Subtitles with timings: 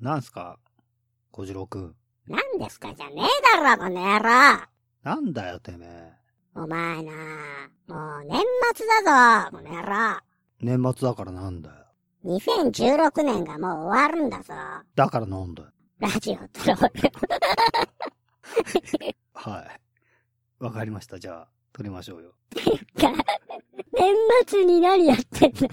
[0.00, 0.58] なんすか？
[1.30, 1.94] 小次郎くん。
[2.26, 2.94] 何ですか？
[2.94, 4.28] じゃねえだろ、この野郎
[5.02, 6.12] なんだよ、てめえ。
[6.54, 7.12] お前な
[7.86, 8.42] もう年
[8.74, 10.20] 末だぞ、この野郎
[10.60, 11.74] 年末だからなんだよ。
[12.24, 14.52] 2016年がもう終わるんだぞ。
[14.94, 15.68] だからなんだよ。
[16.00, 17.12] ラジオトロール。
[19.34, 19.60] は
[20.60, 20.64] い。
[20.64, 21.18] わかりました。
[21.18, 22.32] じゃあ、撮りましょうよ。
[23.92, 24.14] 年
[24.46, 25.68] 末に何やってんの？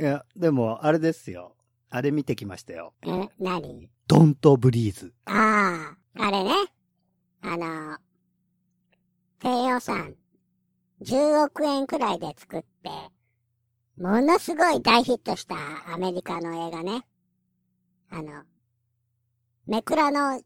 [0.00, 1.54] いや、でも、あれですよ。
[1.90, 2.94] あれ見てきましたよ。
[3.02, 3.08] え、
[3.38, 3.90] 何？
[4.06, 5.12] ドントブリーズ。
[5.26, 6.50] ああ、あれね。
[7.42, 7.98] あの、
[9.40, 10.14] 低予算、
[11.02, 12.90] 10億円くらいで作って、
[13.98, 15.56] ものすごい大ヒットした
[15.92, 17.02] アメリカの映画ね。
[18.10, 18.44] あの、
[19.66, 20.40] めくらの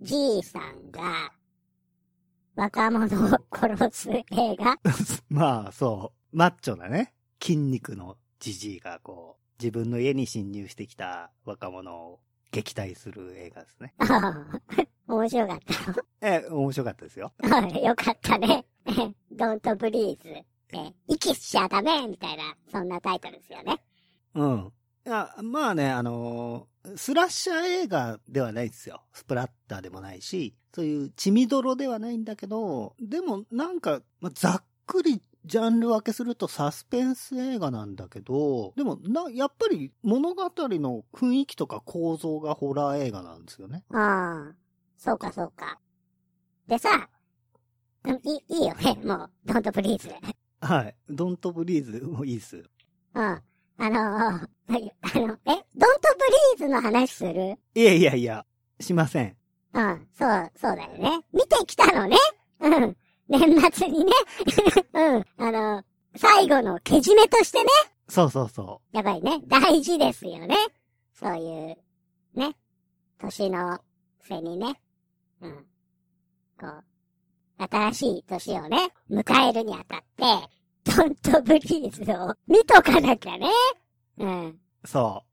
[0.00, 1.32] じいさんが、
[2.56, 4.24] 若者を殺す映
[4.56, 4.76] 画
[5.30, 6.36] まあ、そう。
[6.36, 7.14] マッチョなね。
[7.40, 13.94] 筋肉のじじいが、こう、自分の家に侵入してきた若者を撃退する映画ですね。
[15.06, 17.32] 面白かったえ、面白かったですよ。
[17.42, 17.80] よ。
[17.88, 18.64] よかったね。
[19.34, 20.44] Don't breathe.
[20.72, 23.82] え息しちゃダメみたいな、そんなタイトルですよね。
[24.34, 24.72] うん。
[25.06, 29.02] いや、まあね、あのースラッシャー映画ではないですよ。
[29.12, 43.84] スプラッターでもないし、そういう血みどろではないんだけど、でもなんか、まあ、ざっくりジャンル分けするとサスペンス映画なんだけど、でもな、やっぱり物語の雰囲気とか構造がホラー映画なんですよね。
[43.92, 44.54] ああ、
[44.98, 45.78] そうかそうか。
[46.66, 47.08] でさ、
[48.04, 50.14] うんいい、いいよね、もう、Don't breathe.
[50.60, 50.96] はい。
[51.08, 52.56] ドントブリーズもいいです。
[53.14, 53.22] うん。
[53.22, 53.42] あ
[53.78, 55.64] の、はいあの、え ?Don't
[56.58, 57.58] breathe の話する？
[57.74, 58.44] いやいやいや、
[58.78, 59.36] しません。
[59.72, 61.20] うん、そう、そうだよね。
[61.32, 62.16] 見てきたのね。
[62.60, 62.96] うん。
[63.30, 64.12] 年末にね。
[64.92, 65.26] うん。
[65.38, 65.84] あの、
[66.16, 67.70] 最後のけじめとしてね。
[68.08, 70.56] そうそうそやっぱりね、大事ですよね。
[71.14, 71.78] そういう、
[72.34, 72.56] ね。
[73.18, 73.78] 年の
[74.20, 74.80] 瀬にね。
[75.40, 75.66] うん。
[76.58, 76.84] こう、
[77.70, 80.50] 新しい年をね、迎えるにあたって、
[80.96, 83.48] ドントブリーズを見とかなきゃね。
[84.18, 84.60] うん。
[84.82, 84.88] う。
[84.88, 85.24] そ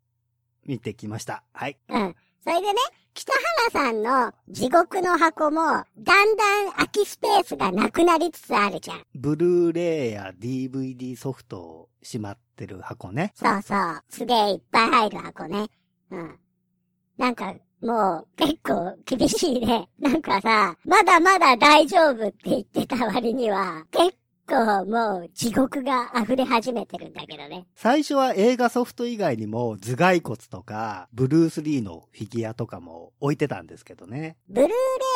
[0.66, 0.70] う。
[0.70, 1.44] 見てきました。
[1.52, 1.78] はい。
[1.90, 2.16] うん。
[2.48, 2.74] それでね、
[3.14, 3.34] 北
[3.74, 5.84] 原さんの地獄の箱も、だ
[6.26, 9.04] んだん空きスペースがなくなりつつあるじゃん。
[9.16, 13.34] ブルーレイや DVD ソフトをしまってる箱ね。
[13.36, 14.02] そうそう。
[14.08, 15.68] すげえいっぱい入る箱ね。
[16.10, 16.40] うん。
[17.18, 19.90] なんか、もう、結構厳しいね。
[20.00, 24.17] なんかさ、まだまだ大丈夫って言ってた割には、結
[24.48, 27.68] 構もう地獄が溢れ始めてるんだけどね。
[27.76, 34.38] 最初は映画ソフト以外にも頭蓋骨とかブルース・リーのフィギュアとかも置いてたんですけどね。
[34.48, 34.74] ブルーレ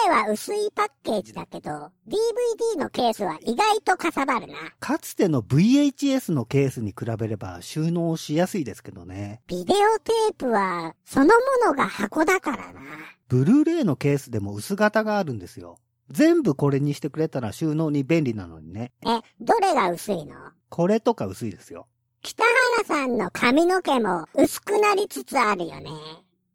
[0.07, 1.69] イは薄いパッケージだけど、
[2.07, 4.53] DVD のケースは意外とかさばるな。
[4.79, 9.41] かつての VHS のケースに比べれば収納しやすいですけどね。
[9.47, 11.31] ビデオテープは、そのも
[11.65, 12.81] のが箱だからな。
[13.29, 15.77] ブルーレイのケースでも薄型があるんですよ。
[16.11, 18.91] 全部これにしてくれたら収納に便利なのにね。
[19.05, 20.35] え、どれが薄いの？
[20.69, 21.87] これとか薄いですよ。
[22.21, 25.89] 北原さんの髪の毛も薄くなりつつあるよね。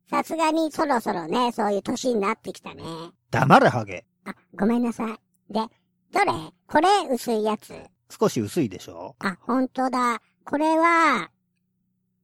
[0.09, 2.85] さすがにそろそろね、そういう年になってきたね。
[3.31, 4.05] 黙れハゲ。
[4.25, 5.53] あ、ごめんなさい。
[5.53, 5.61] で、
[6.13, 6.33] どれ？
[6.67, 7.75] これ薄いやつ。
[8.09, 9.17] 少し薄いでしょ？
[9.19, 10.21] あ、ほんとだ。
[10.45, 11.31] これは、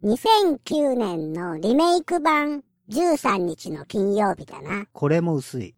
[0.05, 4.87] 2009年のリメイク版13日の金曜日だな。
[4.93, 5.75] これも薄い。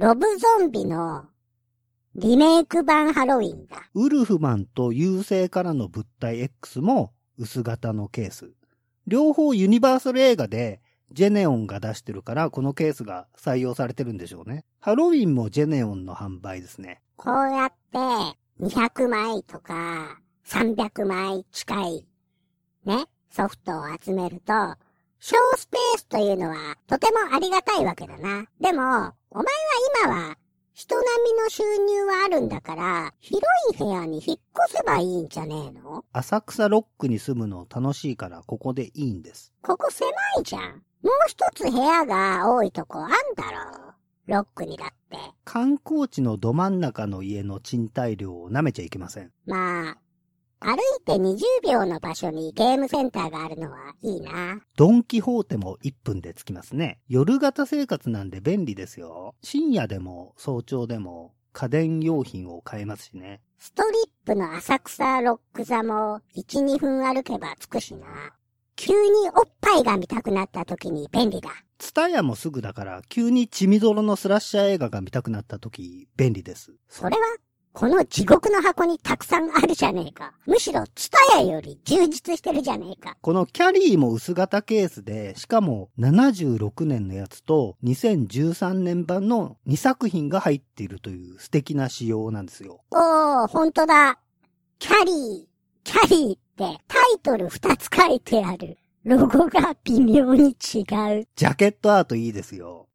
[0.00, 1.24] ロブゾンビの
[2.14, 3.90] リメイク版ハロウィンだ。
[3.94, 8.52] ウルフマンと優勢からの物体 X も薄型のケース。
[9.08, 14.64] 両方ユニバーサル映画でジェネオンが出してるからこのケースが採用されてるんでしょうね。
[14.78, 17.02] ハロウィンもジェネオンの販売ですね。
[17.16, 17.98] こうやって
[18.60, 22.06] 200枚とか300枚近い
[22.84, 24.52] ね、ソフトを集めると、
[25.18, 28.46] 小スペースというのはとてもありがたいわけだな。
[28.60, 29.50] でも、お前は
[30.04, 30.36] 今は
[30.72, 33.44] 人並みの収入はあるんだから、広
[33.74, 36.04] い部屋に引っ越せばいいんじゃねえの？
[36.12, 39.52] 浅草ロックに住むの楽しいからここでいいんです。
[39.60, 40.08] ここ狭
[40.40, 40.62] いじゃん。
[40.62, 43.12] もう一つ部屋が多いとこあんだ
[43.50, 43.94] ろう。
[44.28, 45.18] ロックにだって。
[45.44, 49.32] 観光地のど真ん中の家の賃貸料を舐めちゃいけません。
[49.46, 49.98] まあ、
[50.60, 54.60] 歩いて20秒の場所にゲームセンターがあるのはいいな。
[54.76, 56.98] ドンキホーテも1分で着きますね。
[57.08, 59.34] 夜型生活なんで便利ですよ。
[59.42, 63.40] 深夜でも早朝でも家電用品を買えますしね。
[63.58, 68.06] ストリップの浅草ロック座も1、2分歩けば着くしな。
[68.76, 68.98] 急に
[69.34, 71.50] おっぱいが見たくなった時に便利だ。
[71.78, 76.74] ツタヤもすぐだから急に血みどろのスラッシャー映画が見たくなった時便利です。
[76.88, 77.22] それは
[77.78, 80.32] この地獄の箱にたくさんあるじゃねえか。
[80.46, 83.16] むしろ、ツタヤより充実してるじゃねえか。
[83.20, 92.80] このキャリーも薄型ケースで、しかも76年のやつと2013年版の2作品が入っているという素敵な仕様なんですよ。
[92.90, 94.18] おー、ほんとだ。
[94.80, 95.44] キャリー、
[95.84, 98.76] キャリーってタイトル2つ書いてある。
[99.04, 100.54] ロゴが微妙に違う。
[100.56, 102.88] ジャケットアートいいですよ。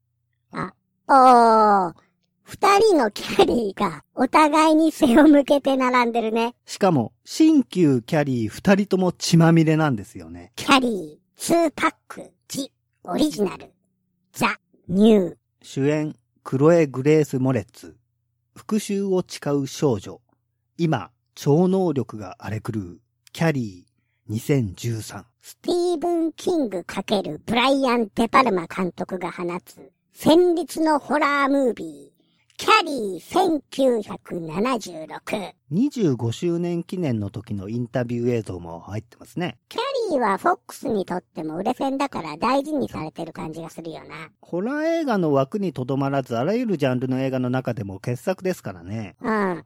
[1.08, 1.94] おー、
[2.44, 6.56] 二人のキャリーがお互いに背を向けて並んでるね。
[6.66, 10.52] しかも、新旧キャリー二人とも血まみれなんですよね。
[10.56, 12.72] キャリー、2パック、ジ、
[13.04, 13.72] オリジナル、
[14.34, 14.58] ザ、
[14.88, 15.36] ニュー。
[15.62, 17.96] 主演、クロエ・グレース・モレッツ。
[18.56, 20.22] 復讐を誓う少女。
[20.78, 23.00] 今、超能力が荒れ狂う。
[23.32, 25.24] キャリー2013。
[25.42, 32.13] スティーブン・キング×ブライアン・デパルマ監督が放つ戦慄のホラームービー。
[32.64, 35.54] キャリー1976。
[35.74, 39.58] 25周年記念の時のインタビュー映像も入ってますね。
[39.68, 39.82] キャ
[40.12, 44.30] リーはフォックスにとっても売れ線だから大事にされてる感じがするよな。
[44.40, 49.18] ホラー映画の枠にとどまらず、あらゆるジャンルの映画の中でも傑作ですからね。
[49.20, 49.28] うん。
[49.28, 49.64] ブライアン・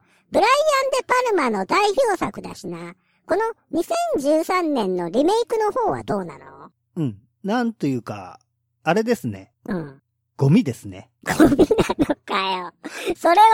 [1.06, 2.96] パルマの代表作だしな。
[3.26, 6.72] この2013年のリメイクの方はどうなの？
[6.96, 7.16] うん。
[7.44, 8.40] なんというか、
[8.82, 9.52] あれですね。
[9.66, 10.02] うん。
[10.38, 11.10] ゴミですね。
[11.24, 12.72] ゴミなのかよ。
[13.16, 13.46] それは、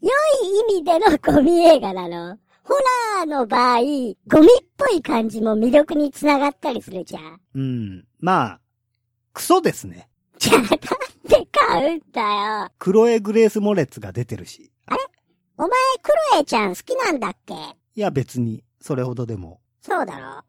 [0.00, 0.10] 良
[0.46, 2.38] い意味でのゴミ映画なの？
[2.62, 2.74] ホ
[3.18, 7.40] ラーの場合、ゴミっぽい感じも魅力につながったりするじゃん。
[7.54, 8.04] うん。
[8.20, 8.60] まあ、
[9.32, 10.08] クソですね。
[10.38, 10.78] じゃあなんで
[11.50, 12.20] 買うんだ
[12.62, 12.70] よ。
[12.78, 14.70] クロエ・グレース・モレッツが出てるし。
[15.58, 17.54] お前、クロエちゃん好きなんだっけ？
[17.54, 19.60] いや別に、それほどでも。
[19.82, 20.44] そうだろ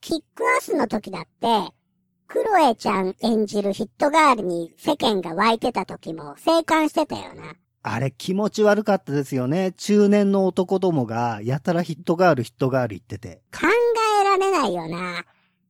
[0.00, 1.74] キックアスの時だって、
[2.32, 7.56] クロエちゃん演じるヒットガールに世間が湧いてた時も生還してたよな。
[7.82, 9.72] あれ気持ち悪かったですよね。
[9.72, 13.42] 中年の男どもが、やたらヒットガール、ヒットガール言ってて。
[13.52, 13.66] 考
[14.20, 15.24] えられないよな。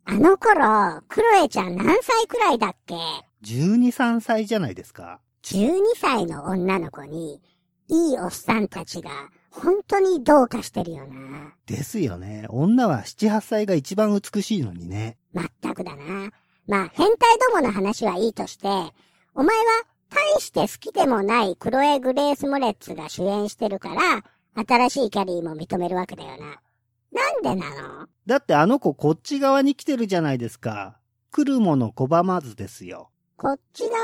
[0.05, 2.95] あの頃、クロエちゃん何歳くらいだっけ
[3.43, 5.21] ？12、3歳じゃないですか。
[5.45, 7.41] 12歳の女の子に、
[7.89, 9.11] いいおっさんたちが、
[9.51, 11.55] 本当にどうかしてるよな。
[11.65, 12.45] ですよね。
[12.51, 15.17] 女は7、8歳が一番美しいのにね。
[15.33, 16.31] まったくだな。
[16.71, 18.69] まあ、変態どもの話はいいとして、
[19.35, 19.65] お前は
[20.09, 24.23] 大して好きでもないクロエ・グレース・モレッツが主演してるから、
[24.55, 26.61] 新しいキャリーも認めるわけだよな。
[27.13, 28.07] なんでなの？
[28.25, 30.97] だってあの子こっち側に来てるじゃないですか。
[31.33, 33.11] 来るもの拒まずですよ。
[33.37, 33.97] こっち側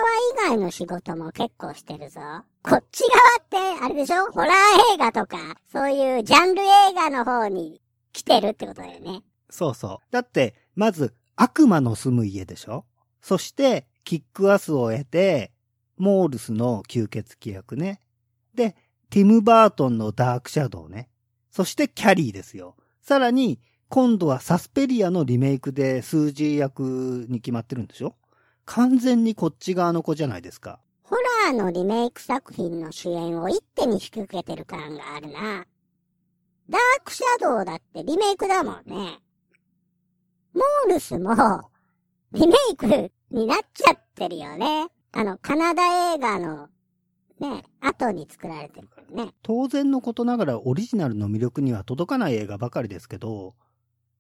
[0.49, 2.21] 以外の仕事も結構してるぞ。
[2.65, 3.05] こっち
[3.53, 4.27] 側って、あれでしょ？
[4.33, 4.51] ホラー
[4.95, 5.39] 映画とか、
[5.71, 7.81] そういうジャンル映画の方に
[8.13, 9.23] 来てるってことだよね。
[9.51, 10.13] そうそう。
[10.13, 12.85] だって、まず、悪魔の住む家でしょ？
[13.21, 15.53] そして、キックアスを得て、
[15.97, 18.01] モールスの吸血鬼役ね。
[18.55, 18.75] で、
[19.11, 21.09] ティム・バートンのダークシャドウね。
[21.51, 22.77] そして、キャリーですよ。
[23.03, 28.17] さらに、今度はサスペリアのリメイクで数字役に決まってるんでしょ？
[28.65, 30.81] 完全にこっち側の子じゃないですか。
[31.05, 31.15] ホ
[31.47, 35.67] ラーのリメイク作品の主演を一手に引き受けてる感があるな。
[36.69, 39.21] ダークシャドウだってリメイクだもんね。
[40.57, 41.71] モールスも、
[42.33, 42.87] リメイク
[43.31, 44.89] になっちゃってるよね。
[45.13, 46.69] あの、カナダ映画の、
[47.39, 49.33] ね、後に作られてるからね。
[49.43, 53.55] 当然のことながらオリジナルの魅力には届かない映画ばかりですけど、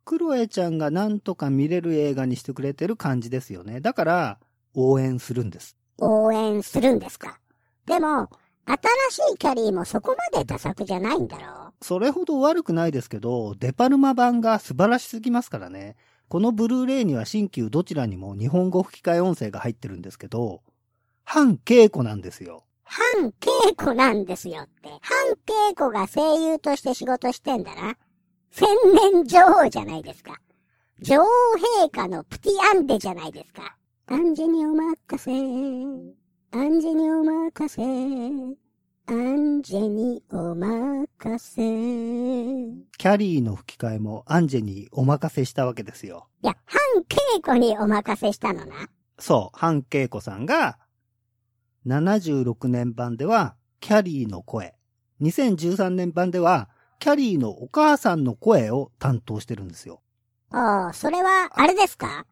[0.04, 3.80] クロエちゃんがなんとか見れる映画にしてくれてる感じですよね。
[3.80, 4.38] だから、
[4.75, 5.76] 応援するんです。
[5.99, 7.40] 応援するんですか。
[7.87, 8.28] でも、
[8.66, 15.96] 新しいキャリーもそこまでダ作じゃないんだろそれほど悪くないですけど、デパルマ版が素晴らしすぎますからね。
[16.28, 20.62] このブルーレイには新旧どちらにも日本語吹き替え音声が入ってるんですけど、
[21.25, 22.64] 反稽古なんですよ。
[22.85, 24.88] 反稽古なんですよって。
[25.02, 27.97] 反稽古が声優として仕事してんだな。
[28.50, 28.66] 千
[29.12, 30.40] 年女王じゃないですか。
[31.00, 31.26] 女王
[31.85, 33.76] 陛下のプティアンデじゃないですか。
[34.06, 35.30] アンジェにお任せ。
[35.33, 38.65] アンジェにお任せ。
[39.08, 41.06] アンジェにお任
[41.38, 41.62] せ。
[41.62, 46.26] いキャリーの吹き替えもアンジェにお任せしたわけですよ。
[46.42, 48.88] や、反稽古にお任せしたのな。
[49.20, 50.78] そう、ハンケイコさんが、
[51.86, 54.75] 76年版では、キャリーの声。
[55.22, 60.02] 2013年版では、キャリーのお母さんの声を担当してるんですよ。
[60.50, 62.26] ああ、それは、あれですか？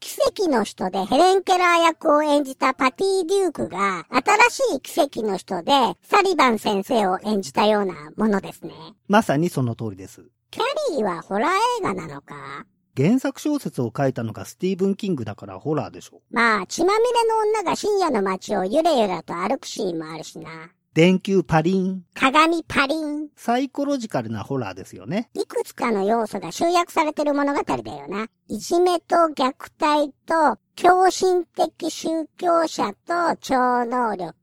[0.00, 4.06] 奇跡の人でヘレン・ケラー役を演じたパティ・デュークが、
[4.50, 8.72] 新しい奇跡の人でサリバン先生を演じたようなものですね。
[9.08, 10.24] まさにその通りです。
[10.50, 12.64] キャリーはホラー映画なのか？
[12.96, 16.22] 原作小説を書いたのがスティーブン・キングだからホラーでしょ。
[16.30, 20.70] まあ、血まみれの女が深夜の街をゆれゆらと歩くシーンもあるしな。
[20.92, 22.02] 電球パリン。
[22.14, 23.28] 鏡パリン。
[23.36, 25.30] サイコロジカルなホラーですよね。
[25.34, 28.26] いくつかの要素が集約されてる物語だよな。
[28.48, 34.34] いじめと虐待と、狂信的宗教者と超能力。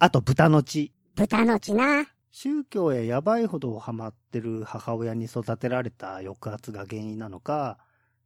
[0.00, 0.92] あと豚の血。
[1.14, 2.08] 豚の血な。
[2.32, 7.78] 宗教ややばいほどハマってる母親に育てられた抑圧が原因なのか、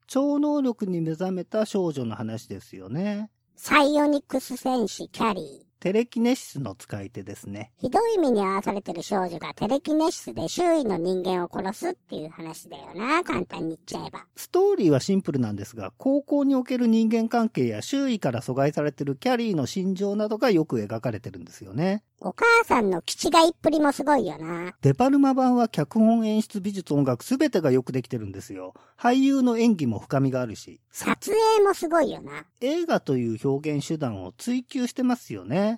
[0.06, 3.30] 超能力に目覚めた少女の話ですよね。
[3.56, 5.71] サイオニクス戦士キャリー。
[5.82, 7.72] テレキネシスの使い手ですね。
[7.78, 13.24] ひどい目に遭わされてる少女がテレキネシスで周囲の人間を殺すっていう話だよな。
[13.24, 14.24] 簡単に言っちゃえば。
[14.36, 22.04] ストーリーはシンプルなんですが、高校における人間関係や周囲から阻害されてるキャリーの心情などがよく描かれてるんですよね。
[22.20, 24.76] お母さんの気違いっぷりもすごいよな。
[24.82, 28.74] デパルマ版は脚本演出美術音楽すべてがよくできてるんですよ。
[28.96, 30.80] 俳優の演技も深みがあるし。
[30.92, 32.44] 撮影もすごいよな。
[32.60, 35.71] 映画という表現手段を追求してますよね。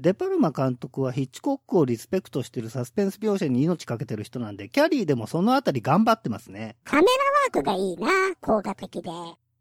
[0.00, 6.76] デパルマ監督はヒッチコックをリスペクトしてるサスペンス描写に命かけてる人なんで、キャリーでもそのあたり頑張ってますね。
[6.84, 8.08] カメラワークがいいな、
[8.40, 9.10] 効果的で。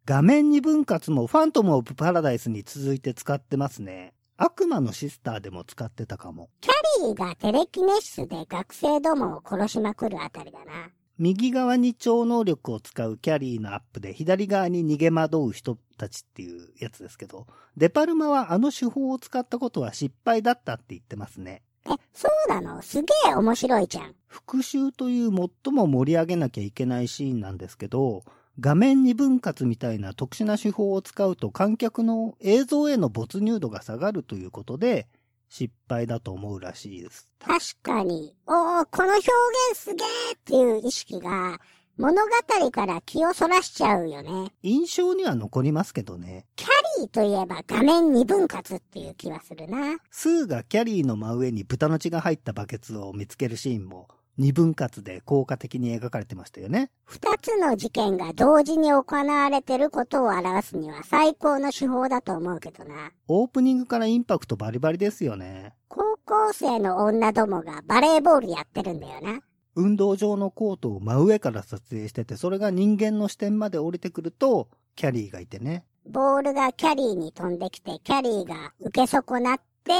[0.06, 4.13] 画面に分割もファントムオブパラダイスに続いて使ってますね。
[4.38, 6.51] 悪魔のシスターでも使ってたかも。
[6.62, 6.72] キャ
[7.08, 10.91] リーがテレキネシスで学生どもを殺しまくるあたりだな。
[11.19, 21.63] 右側に超能力を使うキャリーのアップで左側に逃げ惑う人たちっていうやつですけど、デパルマはあの手法を使ったことは失敗だったって言ってますね。
[21.86, 22.81] え、そうなの？
[22.81, 24.15] すげえ面白いじゃん。
[24.27, 25.31] 復讐という
[25.63, 28.24] 最も盛り上げなきゃいけないシーンなんですけど、
[28.59, 35.07] 画面に分割みたいな特殊な手法を使うと観客の映像への没入度が下がるということで、
[35.50, 37.30] 失敗だと思うらしいです。
[37.39, 38.36] 確かに。
[38.46, 39.27] おー、この表
[39.72, 41.60] 現すげーっていう意識が、
[41.98, 44.51] 物語から気をそらしちゃうよね。
[44.62, 46.46] 印象には残りますけどね。
[46.56, 46.68] キャ
[47.00, 49.98] リーといえば画面二分割っていう気はするな。
[50.12, 56.91] スーがキャリーの真上に豚の血が入ったバケツを見つけるシーンも二分割で効果的に描かれてましたよね。
[57.06, 63.12] 二つの事件が同時に行われてることを表すには最高の手法だと思うけどな。
[63.27, 65.74] オープニングからインパクトバリバリですよね。
[65.88, 69.41] 高校生の女どもがバレーボールやってるんだよな。
[69.75, 75.86] 運動場のコートを真上から撮影してて、それが人間の視点まで降りてくると、キャリーがいてね。
[76.10, 79.94] ボールがキャリーに飛んできて、キャリーが受け損なって、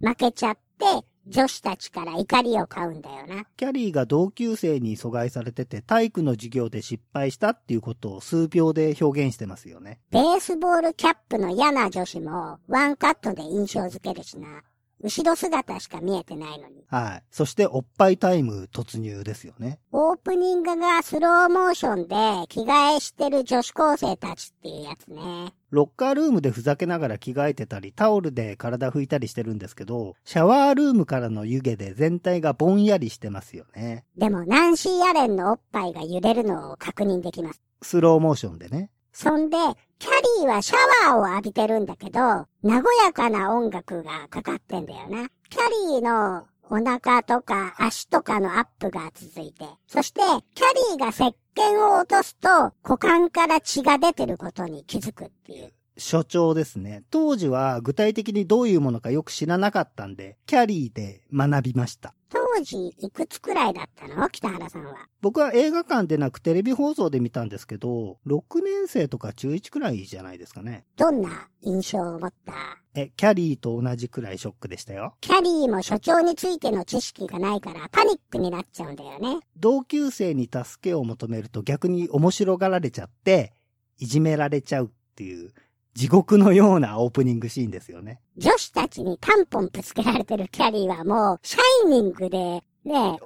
[0.00, 0.84] 負けちゃって、
[1.26, 3.44] 女子たちから怒りを買うんだよな。
[3.56, 10.00] キャリーが同級生に阻害されてて体育の授業で失敗したっていうことを数秒で表現してますよね。
[10.10, 14.62] ベースボールキャップの嫌な女子もワンカットで印象づけるしな。
[15.02, 16.84] 後ろ姿しか見えてないのに。
[16.86, 17.22] はい。
[17.30, 19.80] そしておっぱいタイム突入ですよね。
[19.90, 25.52] オープニングがスローモーションで着替えしてる女子高生たちっていうやつね。
[25.70, 34.04] ロッカールームでふざけながら着替えてたり、タオルで体拭いたりしてるんですけど、シャワールームからの湯気で全体がぼんやりしてますよね。
[34.16, 37.62] でも、ナンシー・アレンのおっぱいが揺れるのを確認できます。
[37.80, 38.90] スローモーションでね。
[39.12, 39.56] そんで、
[39.98, 40.76] キャリーはシャ
[41.08, 42.46] ワーを浴びてるんだけど、和
[43.04, 45.28] やかな音楽がかかってんだよな。
[45.48, 50.20] キャリーのお腹とか足とかのアップが続いて、そして、
[50.54, 55.72] キャリーが石鹸を落とすと、股間から血が出てることに気づくっていう。
[55.98, 57.04] 所長ですね。
[57.10, 62.14] 当時は具体的にどういうものかよく知らなかったんで、キャリーで学びました。
[62.30, 64.28] 当時いくつくらいだったの？
[64.28, 64.94] 北原さんは。
[65.20, 70.84] 僕は映画館でなくテレビ放送で見たんですけど、6年生とか中1くらいじゃないですかね。
[70.96, 72.52] どんな印象を持った？
[72.94, 75.14] え、キャリーと同じくらいショックでしたよ。
[75.20, 79.40] キャリーも所長についての知識がないからパニックになっちゃうんだよね。
[79.56, 83.54] 同級生に助けを求めると逆に面白がられちゃって、
[83.98, 85.52] いじめられちゃうっていう、
[85.94, 88.20] 地獄のようなオープニングシーンですよね。
[88.36, 92.62] 女子たちにタンポンぶつけられてるキャリーはもう、シャイニングで、ね、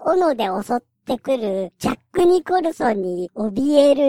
[0.05, 4.03] 斧で襲ってくる、ジャック・ニコルソンに怯える、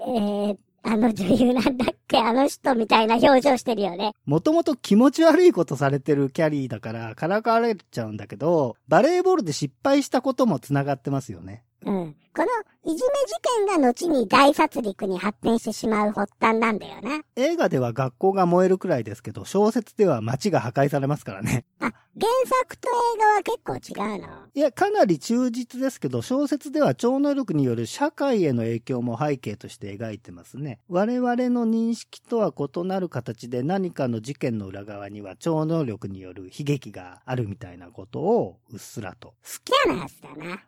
[0.00, 4.12] えー、あの女優なんだっけあの人みたいな表情してるよね。
[4.26, 11.64] もともと気持ち悪いことされてるキャリーだからからかわれちゃうんだけど、バレーボールで失敗したことも繋がってますよね。
[11.84, 12.16] うん。
[12.36, 17.22] このいじめ事件が後に大殺戮に発展してしまう発端なんだよな。
[17.36, 21.64] 映画では学校が燃えるくらいですけど、小説では街が破壊されますからね。
[21.78, 22.28] あ、原
[22.62, 24.28] 作と映画は結構違うの？
[24.52, 30.80] いや、かなり忠実ですけど、小説では超能力による社会への影響も背景として描いてますね。
[30.88, 39.34] 我々の認識とは異なる形で何かの事件の裏側には超能力による悲劇があるみたいなことをうっすらと。
[39.42, 40.64] スキャナースだな。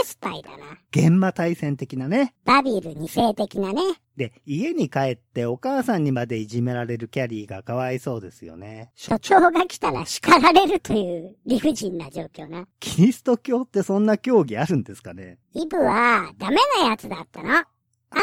[0.00, 0.78] エスパイだな。
[0.90, 2.34] 現場対戦的なね。
[2.44, 3.82] バビル二世的なね。
[4.16, 8.90] で、家に帰ってお母さんにまでいじめられるキャリーがかわいそうですよね。
[8.94, 12.66] 所長が来たら叱られるという理不尽な状況な。
[12.80, 15.38] キリスト教ってそんな競技あるんですかね？
[15.54, 17.54] イブはダメなやつだったの。
[17.54, 17.64] あ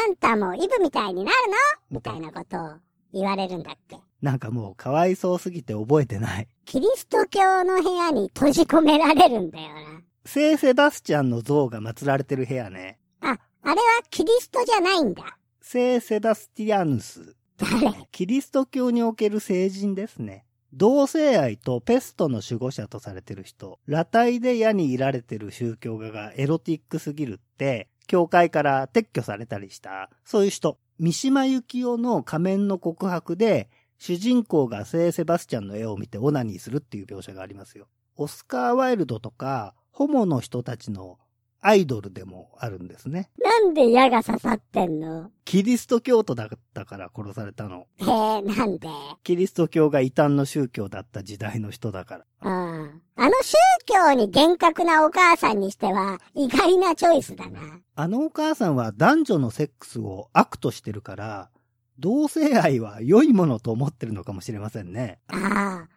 [0.06, 1.56] んたもイブみたいになるの？
[1.90, 2.76] みたいなことを
[3.12, 3.98] 言われるんだっけ。
[4.22, 6.48] なんかもうかわいそうすぎて覚えてない。
[6.66, 10.02] キリスト教の部屋に閉じ込められるんだよな。
[10.24, 12.98] 聖セバスチャンの像が祀られてる部屋ね。
[13.20, 15.38] あ、あれはキリストじゃないんだ。
[15.60, 17.34] 聖セバスティアヌス。
[17.56, 17.92] 誰？
[18.12, 20.44] キリスト教における聖人ですね。
[20.72, 30.78] 同性愛とペストの守護者とされてる人、裸体で矢にいられてる宗教画がエロティックすぎるって、教会から撤去されたりした、そういう人。
[30.98, 37.88] 三島由紀夫の仮面の告白で、主人公が聖セバスチャンの絵を見てオナニーするっていう描写がありますよ。
[38.16, 41.18] オスカー・ワイルドとか、ホモの人たちの
[41.62, 43.30] アイドルでもあるんですね。
[43.38, 45.30] なんで矢が刺さってんの？
[45.44, 47.86] キリスト教徒だったから殺されたの。
[47.98, 48.06] へえ、
[48.40, 48.88] なんで？
[49.24, 52.24] キリスト教が異端の宗教だった時代の人だから。
[52.42, 53.02] うん。
[53.14, 57.60] あの宗教に厳格なお母さんにしては意外なチョイスだな。
[57.94, 61.50] あのお母さんは男女のセックスを悪としてるから、
[61.98, 65.18] 同性愛は良いものと思ってるのかもしれませんね。
[65.26, 65.88] ああ。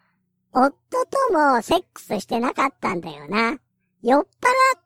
[0.51, 0.71] 夫
[1.29, 3.59] ともセックスしてなかったんだよな。
[4.05, 4.27] 酔っ払っ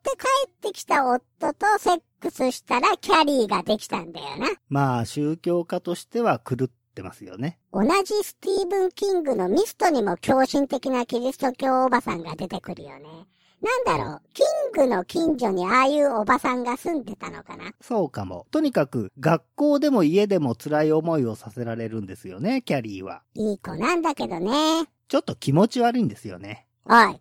[0.00, 4.46] て帰ってきた夫とセックスしたらキャリーができたんだよな。
[4.68, 7.58] まあ宗教家としては狂ってますよね。
[7.72, 13.26] 同じスティーブン・キングのミストにも狂信的なキリスト教おばさんが出てくるよね。
[13.60, 17.72] なんだろう、キングの近所にああいうおばさんが住んでたのかな？
[17.80, 18.46] そうかも。
[18.52, 23.22] とにかく学校でも家でも辛い思いをさせられるんですよね、キャリーは。
[23.34, 24.84] いい子なんだけどね。
[25.08, 26.68] ちょっと気持ち悪いんですよね。
[26.90, 27.20] おい、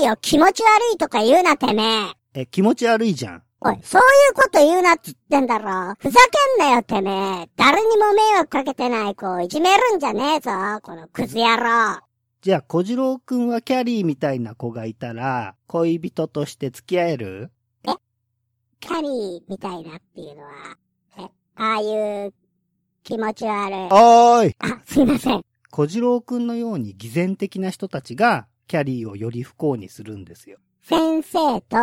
[0.00, 2.40] キャリーを気持ち悪いとか言うなてめえ。
[2.40, 3.42] え、気持ち悪いじゃん。
[3.60, 5.94] おい、そういうこと言うなっつってんだろ。
[5.98, 6.18] ふざ
[6.56, 7.50] けんなよてめえ。
[7.56, 10.50] 誰にも迷惑かけてない子をいじめるんじゃねえぞ。
[10.82, 12.00] このクズ野郎。
[12.40, 17.50] じゃあ小次郎くんはキャリーみたいな子がいたら、恋人として付き合える？
[18.80, 20.50] キャリーみたいなっていうのは、
[21.18, 21.22] え、
[21.56, 22.32] ああいう
[23.02, 23.74] 気持ち悪い。
[23.74, 25.42] おーいあ、すいません。
[25.70, 30.58] 小次郎くんのように偽善的な人たちが、キャリーをより不幸にするんですよ。
[30.80, 31.76] 先生と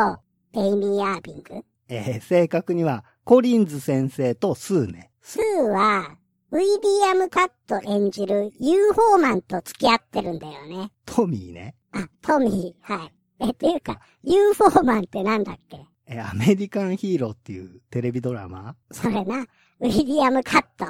[0.54, 1.66] エイミー・アービング？
[1.90, 5.12] えー正確には、コリンズ先生とスーね。
[5.22, 6.16] スーは、
[6.52, 6.66] ウィリ
[7.12, 10.94] アム・カット演じる UFO マンと付き合ってるんだよね。
[11.06, 11.76] トミーね。
[11.92, 13.14] あ、トミー、はい。
[13.42, 15.86] え、っていうか、UFO マンってなんだっけ？
[16.06, 18.78] えーアメリカンヒーローっていうテレビドラマ？
[18.92, 19.46] それな、
[19.82, 20.86] ウィリアム・カット。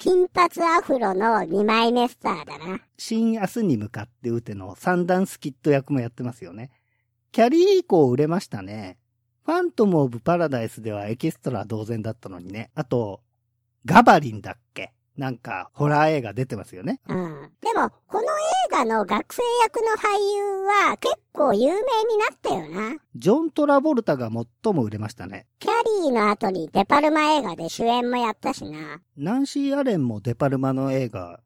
[0.00, 2.80] 金髪アフロの二枚目スターだな。
[2.96, 6.70] 新明日に向かって打ての三段スキット役もやってますよね。
[7.32, 8.96] キャリー以降売れましたね。
[9.44, 12.70] ファントム・オブ・パラダイスではエキストラ同然だったのにね。
[12.74, 13.20] あと、
[13.84, 14.94] ガバリンだっけ？
[15.16, 17.00] なんか、ホラー映画出てますよね。
[17.08, 17.50] うん。
[17.60, 18.26] でも、この映
[18.70, 21.82] 画の学生役の俳優は結構有名に
[22.18, 22.96] なったよな。
[23.16, 24.30] ジョン・トラボルタが
[24.62, 25.46] 最も売れましたね。
[25.58, 29.00] キャリーの後にデパルマ映画で主演もやったしな。
[29.16, 31.40] ナンシー・アレンもデパルマの映画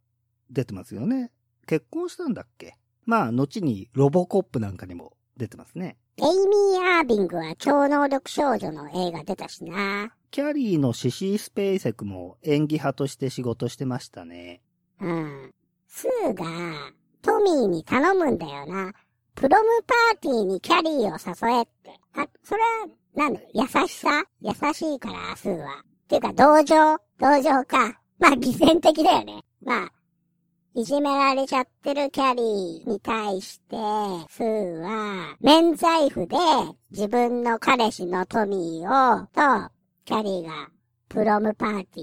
[0.51, 1.33] 出てますよね。
[1.67, 2.77] 結婚したんだっけ？
[3.07, 5.97] まあ、後にロボコップなんかにも出てますね。
[6.17, 10.13] エイミー・アービングは超能力少女の映画出たしな。
[10.35, 14.63] キャリーのシシー・スペイセクも演技派として仕事してましたね。
[15.01, 15.53] うん。
[15.87, 16.45] スーが、
[17.23, 18.93] トミーに頼むんだよな。
[19.37, 22.01] プロムパーティーにキャリーを誘えって。
[22.17, 22.69] あ、それは、
[23.15, 24.25] なんだ、優しさ？
[24.41, 25.85] 優しいから、スーは。
[25.85, 26.75] っていうか、同情？
[27.21, 28.01] 同情か。
[28.19, 29.45] まあ、偽善的だよね。
[29.63, 29.93] まあ、
[30.75, 33.77] いじめられちゃってるキャリーに対して、
[34.31, 36.37] スーは、免罪符で
[36.91, 39.71] 自分の彼氏のトミーを、と、
[40.05, 40.69] キャリーが
[41.09, 42.03] プロムパーティ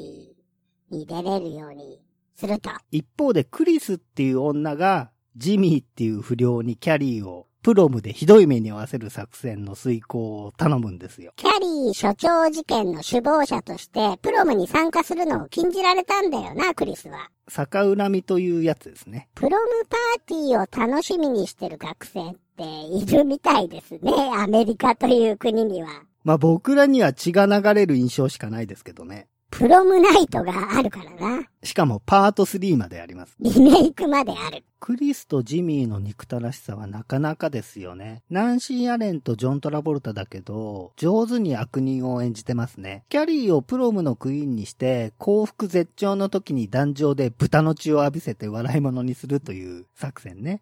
[0.91, 2.01] ーに出れるように
[2.35, 2.71] すると。
[2.89, 11.31] 一方でクリスっていう女がジミーっていう不良にキャリーをプロムでひどい目に遭わせる作戦の遂行を頼むんですよ。
[11.35, 17.29] キャリー所長事件の首謀者として、プロムに参加するのを禁じられたんだよな、クリスは。
[17.47, 19.29] 逆恨みというやつですね。
[19.35, 25.89] プロムパーティーを楽しみにしてる学生っているみたいですね、アメリカという国には。
[26.23, 29.27] まあ僕らには血が流れる印象しかないですけどね。
[29.51, 31.43] プロムナイトがあるからな。
[31.61, 33.35] しかもパート3まであります。
[33.39, 34.63] リメイクまである。
[34.79, 38.23] クリスとジミーの憎たらしさはなかなかですよね。
[38.29, 43.03] ナンシー・アレンとジョン・トラボルタだけど、上手に悪人を演じてますね。
[43.09, 50.61] キャリーをプロムのクイーンにして、幸福絶頂の時に壇上で豚の血を浴びせて笑い物にするという作戦ね。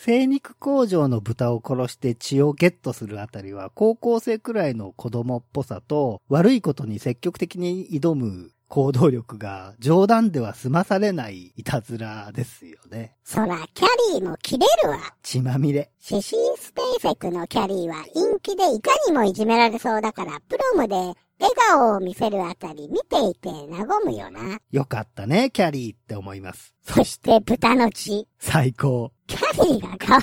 [0.00, 13.16] 精肉工場の豚を殺して血をゲットするあたりは高校生くらいの子供っぽさと悪いことに積極的に挑む行動力が冗談では済まされないいたずらですよね。
[13.24, 14.98] そら、キャリーも切れるわ。
[15.22, 15.90] 血まみれ。
[15.98, 24.58] シシースペイセクのキャリーは陰気でいかにもいじめられそうだから、プロムで笑顔を見せるあたり見ていて和むよな。
[24.70, 26.74] よかったね、キャリーって思います。
[26.82, 28.26] そして豚の血。
[28.38, 29.12] 最高。
[29.26, 30.22] キャリーがかわい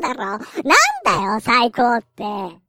[0.00, 0.24] そうだろ。
[0.24, 0.40] なん
[1.04, 2.24] だよ、最高って。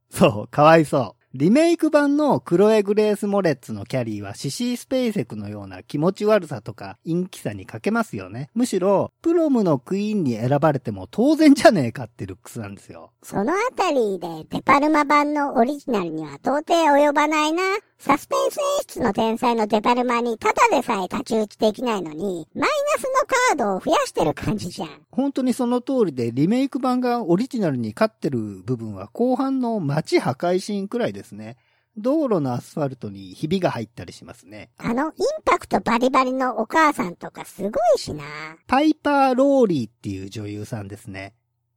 [0.09, 1.18] そう、かわいそう。
[1.35, 8.49] リメイク版のクロエ・グレース・モレッツのキャリーはシシー・スペイセクのような気持ち悪さとか陰気さに欠けますよね。
[8.55, 13.11] むしろ、プロムのクイーンに選ばれても当然じゃねえかってルックスなんですよ。
[13.21, 17.61] そのあたりでデパルマ版のオリジナルには到底及ばないな。
[17.99, 24.89] サスペンス演出の天才のデパルマにただでさえ太刀打ちできないのに、マイナスのカードを増やしてる感じじゃん。
[25.11, 31.57] 本当にその通りで、リメイク版がオリジナルに勝ってる部分は後半の街破壊シーンくらいですね。
[31.97, 34.69] 道路のアスファルトにひびが入ったりしますね。
[34.77, 35.11] あの、イン
[35.43, 38.23] パクトバリバリのお母さんとかすごいしな。
[38.67, 41.33] パイパー・ローリーっていう女優さんですね。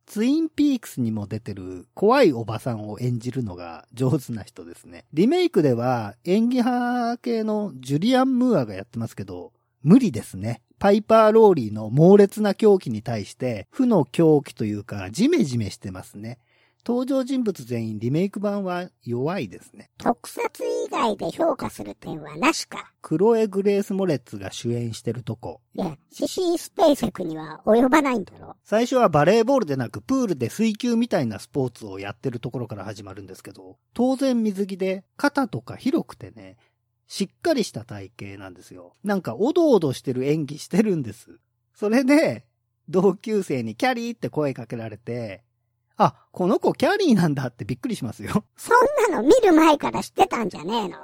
[0.07, 5.07] ツインピークスにも出てる怖いおばさんを演じるのが上手な人ですね。
[5.13, 9.53] リメイクでは演技派系のジュリアン・ムーアがやってますけど、
[9.83, 10.63] 無理ですね。
[10.79, 16.39] パイパー・ローリーの猛烈な狂気に対して、負の狂気というか、ジメジメしてますね。
[16.85, 19.91] 登場人物全員リメイク版は弱いですね。
[19.99, 22.91] 特撮以外で評価する点はなしか。
[23.01, 25.61] クロエ・グレース・モレッツが主演してるとこ。
[25.75, 28.57] いや、シシースペイセクには及ばないんだろ。
[28.65, 36.57] 最初はバレーボールでなくプールで水球みたいなスポーツをやってるところから始まるんですけど、当然水着で肩とか広くてね、
[37.07, 38.97] しっかりした体型なんですよ。
[39.05, 41.39] なんかおどおどしてる演技してるんです。
[41.75, 42.45] それで、
[42.89, 45.45] 同級生にキャリーって声かけられて、
[46.03, 48.45] あ、この子キャリーなんだってびっくりしますよ。
[48.57, 50.99] そんなの見る前から知ってたんじゃねえの？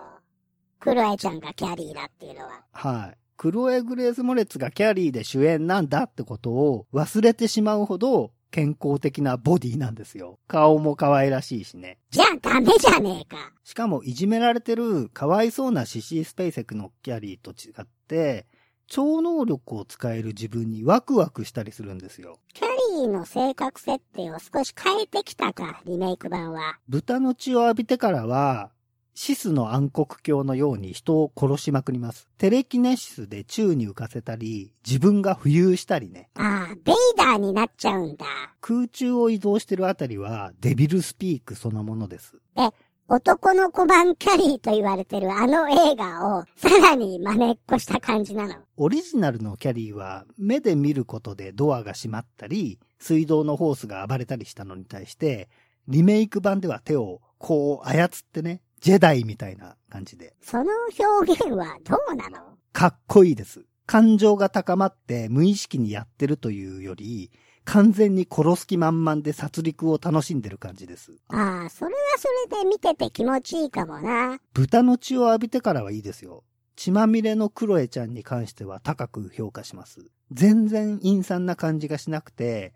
[0.81, 2.65] クロエちゃんがキャリーだっていうのは。
[2.73, 3.19] はい。
[3.37, 10.41] クロエ・グレース・モレッツがキャリーで主演なんだってことを忘れてしまうほど健康的なボディなんですよ。
[10.49, 11.99] 顔も可愛らしいしね。
[12.11, 13.53] じゃあダメじゃねえか。
[13.63, 18.47] しかもいじめられてるかわいそうなシシー・スペイセクのキャリーと違って、
[18.89, 22.39] 超能力を使える自分にワクワクしたりするんですよ。
[22.55, 26.79] キャリーの性格設定を少し変えてきたか、リメイク版は。
[26.89, 28.71] 豚の血を浴びてからは、
[29.15, 32.29] シスの暗黒鏡のように人を殺しまくります。
[32.39, 36.31] テレキネシスで宙に浮かせたり、自分が浮遊したりね。
[36.37, 38.27] ああ、ベイダーになっちゃうんだ。
[38.61, 42.37] 空中を移動してるあたりはデビルスピークそのものです。
[42.57, 42.71] え、
[43.11, 48.57] 男の子版キャリーと言われてるあの映画をさらに真似っこした感じなの。
[48.77, 55.49] オリジナルのキャリーは目で見ることでドアが閉まったり、水道のホースが暴れたりしたのに対して、
[55.89, 60.35] リメイク版では手をこう操ってね、ジェダイみたいな感じで。
[60.43, 60.65] その
[60.99, 62.59] 表現はどうなの？
[62.75, 63.65] かっこいいです。
[63.87, 67.31] 感情が高まって無意識にやってるというより、
[67.71, 71.13] 完全に殺す気満々で殺戮を楽しんでる感じです。
[71.29, 74.41] ああ、それはそれで見てて気持ちいいかもな。
[74.55, 76.45] 豚の血を浴びてからはいいですよ。
[76.77, 80.11] 血まみれのクロエちゃんに関しては高く評価します。
[80.33, 82.73] 全然陰惨な感じがしなくて、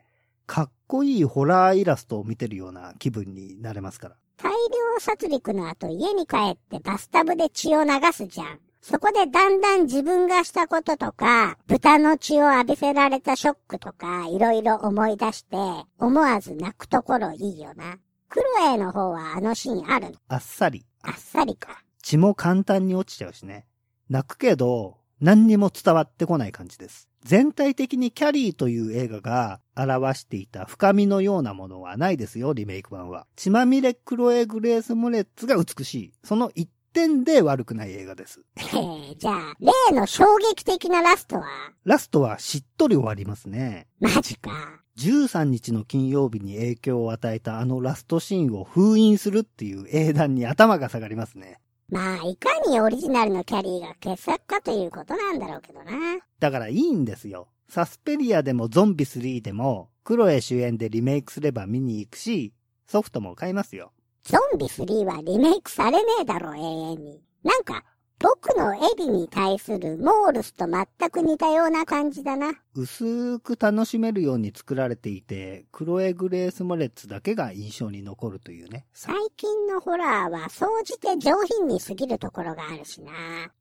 [0.47, 4.17] かっこいいホラーイラストを見てるような気分になれますから。
[4.37, 4.55] 大量
[4.99, 8.59] 殺戮の後家に帰ってバスタブで血を流すじゃん。
[8.83, 15.57] そこでだんだん自分がしたこととか、豚の血を浴びせられたショックとか、いろいろ思い出して、
[16.01, 17.99] 思わず泣くところいいよな。
[18.29, 20.15] クロエの方はあのシーンあるの？
[20.29, 20.85] あっさり。
[21.03, 21.81] あっさりか。
[22.03, 23.67] 血も簡単に落ちちゃうしね。
[24.11, 27.09] 泣くけど、何にも伝わってこない感じです。
[27.23, 33.29] 全体的にキャリーという映画が表していた深みのようなものはないですよ、リメイク版は。
[33.37, 36.13] 血まみれクロエ・グレース・モレッツが美しい。
[36.25, 38.41] その一点で悪くない映画です。
[38.57, 39.57] へえ、じゃあ、
[39.91, 41.47] 例の衝撃的なラストは？
[41.85, 43.87] ラストはしっとり終わりますね。
[44.01, 44.51] マジか。
[44.99, 51.59] 13日の金曜日に影響を与えたあのラストシーンを封印するっていう英断に頭が下がりますね。
[51.89, 55.93] まあ、いかにオリジナルのキャリーが傑作かということなんだろうけどな。
[56.39, 57.49] だからいいんですよ。
[57.69, 62.53] サスペリアでもゾンビ3でも、クロエ主演でリメイクすれば見に行くし、
[62.87, 63.93] ソフトも買いますよ。
[64.25, 67.21] ゾンビ3はリメイクされねえだろ、永遠に。
[67.43, 67.85] なんか、
[68.21, 72.53] 僕のエビに対するモールスと全く似たような感じだな。
[72.77, 78.87] 薄く楽しめるように作られていて、クロエ・グレース・モレッツだけが印象に残るというね。
[78.93, 83.11] 最近のホラーは総じて上品に過ぎるところがあるしな。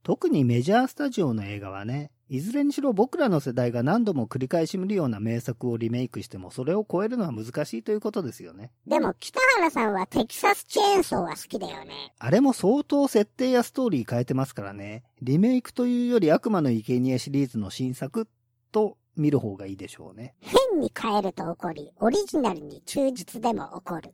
[0.04, 8.72] 特にメジャースタジオの映画はね、いずれにしろ僕らの世代が何度も繰り返し見るような名作をリメイクしてもそれを超えるのは難しいということですよね。
[8.88, 12.14] でも、北原さんはテキサスチェーンソーは好きだよね。
[12.18, 15.04] あれも相当設定やストーリー変えてますからね。
[15.22, 18.30] リメイクというより悪魔の生贄シリーズの新作
[18.72, 20.34] と見る方がいいでしょうね。
[20.40, 24.14] 変に変えると怒り、オリジナルに忠実でも怒る。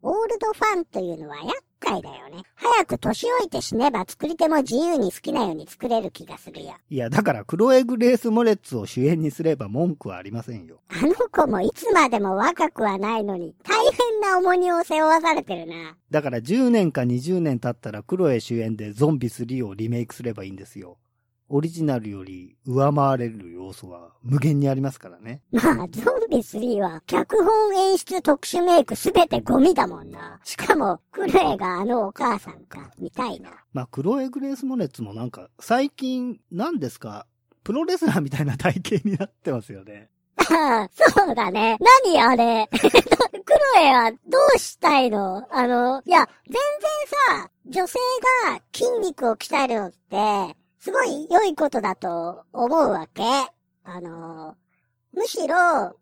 [0.00, 2.42] オールドファンというのは厄介だよね。
[2.54, 6.74] 早く年老いて死ねば作り手も自由に好きなように作れる気がするよ。
[6.88, 10.80] いや、だからクロエ・グレース・モレッツを主演にすれば文句はありませんよ。
[10.88, 15.96] あの子もいつまでも若くはないのに、大変な重荷を背負わされてるな。
[16.10, 20.98] だから10年か20年経ったらクロエ主演でゾンビ3をリメイクすればいいんですよ。
[21.52, 25.42] オリジナルより上回れる要素は無限にありますからね。
[25.52, 30.40] まあ、ゾンビ3は脚本演出特殊メイクすべてゴミだもんな。
[30.44, 33.50] しかも、クレイがあのお母さんか、みたいな。
[33.72, 37.26] まあ、クロエ・グレース・モネッツもなんか、最近、何ですか、
[37.64, 40.08] プロレスラーみたいな体型になってますよね。
[40.36, 41.76] ああ、そうだね。
[42.04, 42.68] 何あれ？
[42.72, 42.78] ク
[43.76, 44.16] ロエはど
[44.54, 45.44] うしたいの？
[45.54, 46.60] あの、いや、全然
[47.40, 47.98] さ、女性
[48.46, 53.22] が筋肉を鍛えるのって、すごい良いことだと思うわけ。
[53.84, 54.56] あの、
[55.12, 55.94] むしろ、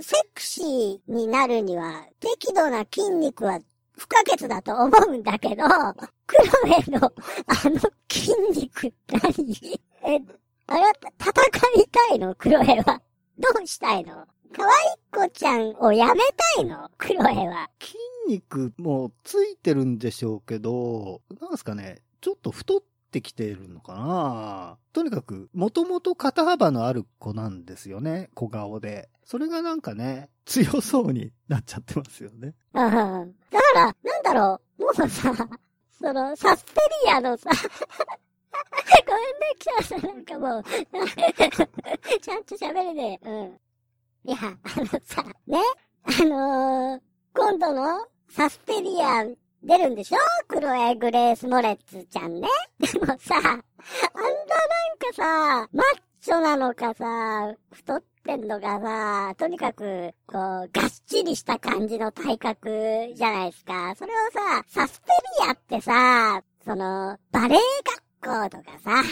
[0.00, 3.60] セクシーになるには、適度な筋肉は
[3.96, 5.64] 不可欠だと思うんだけど、
[6.26, 7.12] クロエの、
[7.46, 9.78] あの筋肉何？
[10.02, 10.20] え、
[10.66, 11.30] あれは戦
[11.80, 12.34] いたいの？
[12.34, 13.00] クロエは。
[13.38, 14.26] どうしたいの？
[14.52, 16.20] 可愛い子ちゃんをやめ
[16.56, 16.90] たいの？
[16.98, 17.70] クロエは。
[17.80, 17.96] 筋
[18.28, 29.08] 肉もついてるんでしょうけど、なんすかね、ちょっと太ってってきてるのかなとにかく、もともと肩幅のある子なんですよね、小顔で。
[29.24, 32.54] それがなんかね、強そうになっちゃってますよね。
[32.74, 32.84] うん。
[32.84, 33.34] だか
[33.74, 36.72] ら、なんだろう、もうさ、その、サスペ
[37.06, 37.50] リアのさ、
[39.06, 40.64] ごめんね、キャさんなんかもう、
[42.20, 43.28] ちゃんと喋れねえ。
[43.28, 43.60] うん。
[44.24, 45.58] いや、あのさ、ね、
[46.04, 47.00] あのー、
[47.34, 49.24] 今度のサスペリア
[49.62, 50.18] 出るんでしょ？
[50.46, 52.48] クロエ・グレース・モレッツちゃんね。
[52.78, 53.66] でもさ、あんななんか
[55.14, 55.86] さ、マッ
[56.20, 63.94] チョなのかさ、太ってんのかさ、とにかく、こう、がっちりした感じの体格じゃないですか。
[63.96, 67.58] それをさ、サスペリアってさ、その、バレエ
[68.20, 69.02] 学校とかさ、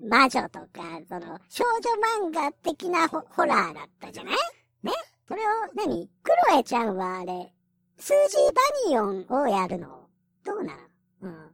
[0.00, 0.66] 魔女とか、
[1.08, 4.34] その、少女漫画的なホホラーだったじゃない？
[4.82, 4.92] ね？
[5.26, 7.52] それを何、クロエちゃんはあれ、
[8.00, 10.08] 数字バニオンをやるの？
[10.44, 10.80] どうなの？
[11.22, 11.50] うん。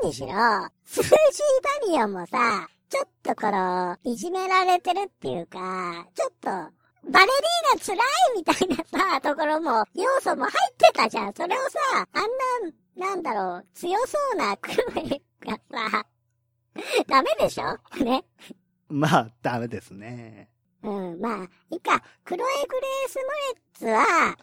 [0.00, 0.28] 何にしろ、
[0.84, 1.16] 数字バ
[1.88, 7.98] ニオンもさ、ちょっとこの、いじめられてるっていうか、ちょっと、バレリーナ辛い
[8.36, 8.76] みたいな
[9.10, 11.34] さ、ところも、要素も入ってたじゃん。
[11.34, 11.78] それをさ、
[12.12, 12.22] あん
[12.96, 15.58] な、なんだろう、強そうなクロエが
[15.90, 16.06] さ、
[17.06, 18.04] ダメでしょ？
[18.04, 18.24] ね？
[18.88, 20.48] まあ、ダメですね。
[20.82, 24.36] うん、まあ、いいか、クロエ・グレース・モレッツは、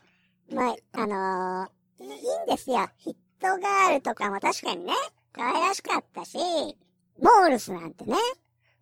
[0.51, 2.87] まあ、あのーいいんですよ。
[2.97, 4.93] ヒットガールとかも確かにね、
[5.31, 6.37] 可愛らしかったし、
[7.19, 8.15] モールスなんてね、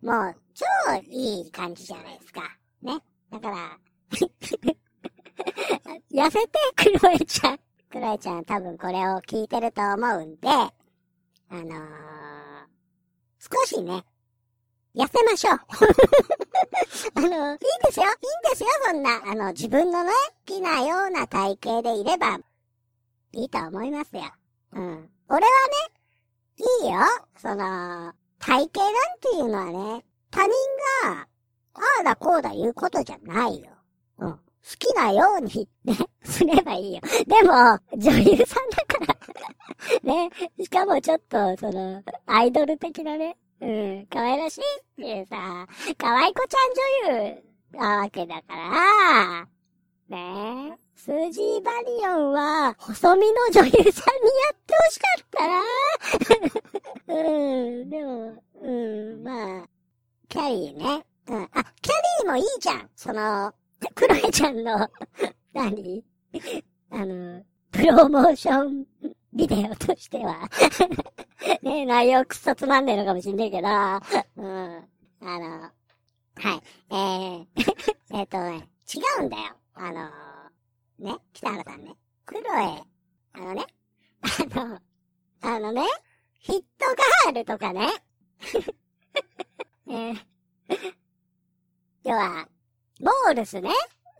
[0.02, 0.64] もう、超
[1.08, 2.42] いい感じじゃないですか。
[2.82, 2.98] ね。
[3.30, 3.78] だから、
[6.12, 7.60] 痩せて、クロエちゃん。
[7.90, 10.72] クロエちゃん多分これを聞いてると思うんで、あ
[11.50, 11.64] のー、
[13.38, 14.04] 少しね、
[14.94, 15.58] 痩せましょう。
[17.16, 18.06] あの、いいんですよ。
[18.06, 19.20] いいんですよ、そんな。
[19.24, 22.38] あの、自分のね、好きなような体型でいれば、
[23.32, 24.22] いいと思いますよ。
[24.72, 25.10] うん。
[25.28, 25.94] 俺はね、
[26.82, 27.00] いいよ。
[27.36, 30.50] その、体型なんていうのはね、他人
[31.04, 31.26] が、
[31.74, 33.72] ああだこうだ言うことじゃないよ。
[34.18, 34.32] うん。
[34.32, 34.40] 好
[34.78, 37.00] きなように、ね、 すればいいよ。
[37.26, 37.52] でも、
[37.96, 39.14] 女優さんだから。
[40.02, 40.30] ね。
[40.58, 44.64] しかもちょっと、その、アイドル的なね、うん、可愛らしいっ
[44.96, 49.48] ていうさ、可愛い子ちゃん女優なわけだから、
[50.08, 50.84] ねえ。
[50.96, 53.90] スージーバリオンは、細身の女優さんにや
[54.52, 57.18] ってほしかったな。
[57.18, 59.68] うん、でも、うん、まあ、
[60.28, 61.04] キャリーね。
[61.28, 61.48] うん、あ、
[61.80, 62.88] キャリーもいいじゃん。
[62.96, 63.52] その、
[63.94, 64.88] クロエちゃんの、
[65.52, 66.04] 何？
[66.90, 68.86] あの、プロモーション
[69.32, 70.48] ビデオとしては。
[71.62, 74.88] ね内容くっそつまんねえのかもしんねえけど、うん。
[75.20, 75.70] あの、は
[76.54, 76.62] い。
[76.90, 77.46] えー、
[78.18, 79.56] えっとね、違うんだよ。
[79.74, 80.10] あの、
[80.98, 81.94] ね、北原さんね。
[82.26, 82.82] クロエ、
[83.34, 83.66] あのね、
[84.22, 84.80] あの、
[85.42, 85.82] あのね、
[86.40, 86.86] ヒット
[87.24, 87.88] ガールとかね、
[89.88, 90.16] えー、
[92.04, 92.48] 要は、
[93.00, 93.70] モールスね、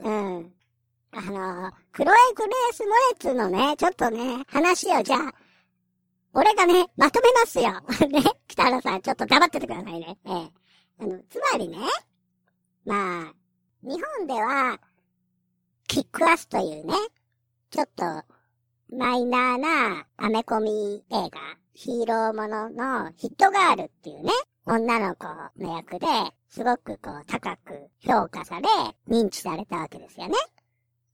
[0.00, 0.54] うん。
[1.12, 5.34] あの、クロエ・グレース・モレッツのね、ちょっとね、話をじゃあ、
[6.34, 7.70] 俺がね、まとめますよ。
[8.10, 10.18] ね、北原さん、ちょっと黙っててくださいね。
[10.24, 10.34] ええ。
[10.34, 10.52] う
[11.00, 11.78] あの、つまりね、
[12.84, 13.34] まあ、
[13.82, 14.80] 日本では、
[15.86, 16.94] キックアスというね、
[17.70, 18.04] ちょっと、
[18.96, 21.40] マイナーなアメコミ映画、
[21.72, 24.32] ヒーローもののヒットガールっていうね、
[24.66, 26.06] 女の子の役で、
[26.48, 28.68] すごくこう高く評価され、
[29.08, 30.34] 認知されたわけですよね。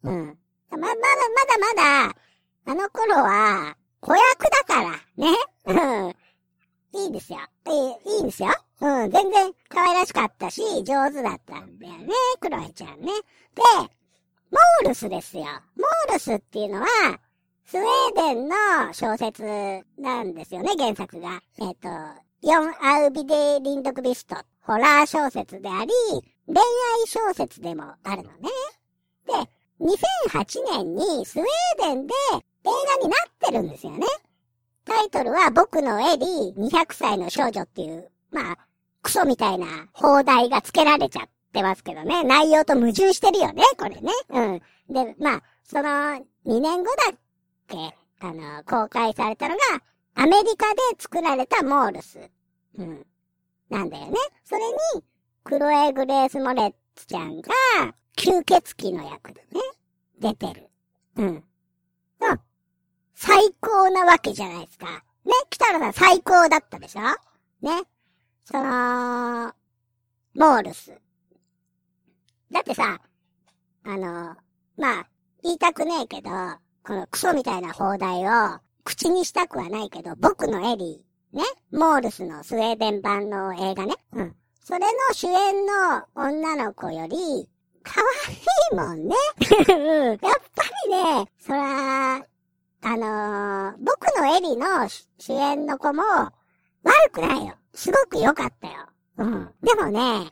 [0.03, 0.39] うん。
[0.71, 2.15] ま、まだまだまだ、
[2.67, 5.37] あの頃は、子役だから、ね。
[5.67, 6.17] うん。
[6.93, 7.39] いいですよ。
[7.69, 8.49] いい、いいんですよ。
[8.81, 9.11] うん。
[9.11, 12.09] 全然可愛らしかったし、上手だったんだよね。
[12.41, 13.13] クロエちゃんね。
[13.55, 13.63] で、
[14.51, 15.45] モールスですよ。
[15.45, 16.87] モールスっていうのは、
[17.67, 18.57] スウェーデンの
[18.93, 19.43] 小説
[19.99, 21.41] なんですよね、原作が。
[21.61, 21.89] えっ、と、
[22.43, 24.37] ヨン・アウビデ・リンドクビスト。
[24.63, 25.91] ホラー小説であり、
[26.47, 28.49] 恋愛小説でもあるのね。
[29.27, 29.33] で、
[29.81, 31.47] 2008年にスウェー
[31.89, 32.15] デンで
[32.65, 32.69] 映
[33.01, 34.07] 画になってるんですよね。
[34.85, 38.59] タイトルは僕のエリー200歳の少女っていう、まあ、
[39.03, 42.25] クソみたいな放題が付けられちゃってますけどね。
[42.25, 44.13] 内容と矛盾してるよね、これね。
[44.31, 44.63] うん。
[44.93, 45.83] で、まあ、その
[46.47, 47.19] 2年後だっ
[47.69, 49.61] け、あの、公開されたのが、
[50.15, 52.19] アメリカで作られたモールス。
[52.77, 53.07] うん。
[53.69, 54.13] なんだよね。
[54.45, 55.05] それに、
[55.45, 57.51] クロエ・グレース・モレッツちゃんが、
[58.17, 59.61] 吸血鬼の役でね、
[60.19, 60.69] 出てる。
[61.17, 61.45] うん。
[62.35, 62.41] う。
[63.23, 64.87] 最高なわけじゃないですか。
[65.27, 67.01] ね、北原さん最高だったでしょ？
[67.61, 67.83] ね。
[68.47, 69.53] その、
[70.35, 70.99] モールス。
[72.51, 72.99] だってさ、
[73.85, 74.37] あの、
[74.79, 75.07] まあ、
[75.43, 76.31] 言いたくねえけど、
[76.83, 83.97] このクソみたいな放題を口にしたくはないけど、僕のエリー、ね、モールスのスウェーデン版の映画ね。
[84.13, 84.37] うん。
[84.65, 87.47] それの主演の女の子より、
[87.83, 88.35] 可愛
[88.73, 89.15] いもんね。
[90.09, 92.25] やっぱりね、そら、
[92.83, 94.89] あのー僕のエリの
[95.19, 96.33] 主演の子も悪
[97.13, 97.55] くないよ。
[97.75, 98.87] すごく良かったよ。
[99.19, 99.51] うん。
[99.63, 100.31] でもね、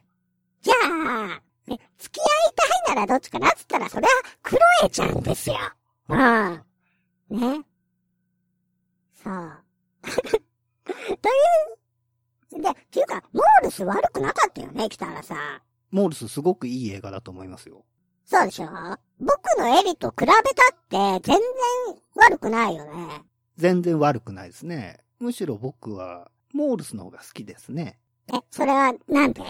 [0.63, 2.55] じゃあ、ね、付き合い
[2.87, 4.09] たいならどっちかなっつったら、それは
[4.43, 5.57] クロエちゃんですよ。
[6.09, 6.63] うん。
[7.31, 7.65] ね。
[9.23, 9.53] そう。
[11.21, 15.63] という、で、っていうか、モールス悪くなかったよね、北原さん。
[15.91, 17.85] モールスすごくいい映画だと思いますよ。
[18.31, 18.67] そうでしょ？
[19.21, 21.41] 僕のエリと比べたって、全然
[22.15, 23.23] 悪くないよね。
[23.57, 24.99] 全然悪くないですね。
[25.19, 27.99] むしろ僕は、モールスの方が好きですね。
[28.33, 29.43] え、それはなんで？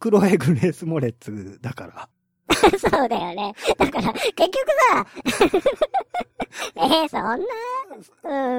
[0.00, 2.08] クロエ・グレース・モレッツだから。
[2.78, 3.54] そうだよね。
[3.76, 4.52] だから、結局
[4.90, 5.06] さ、
[6.76, 7.36] えーそんな、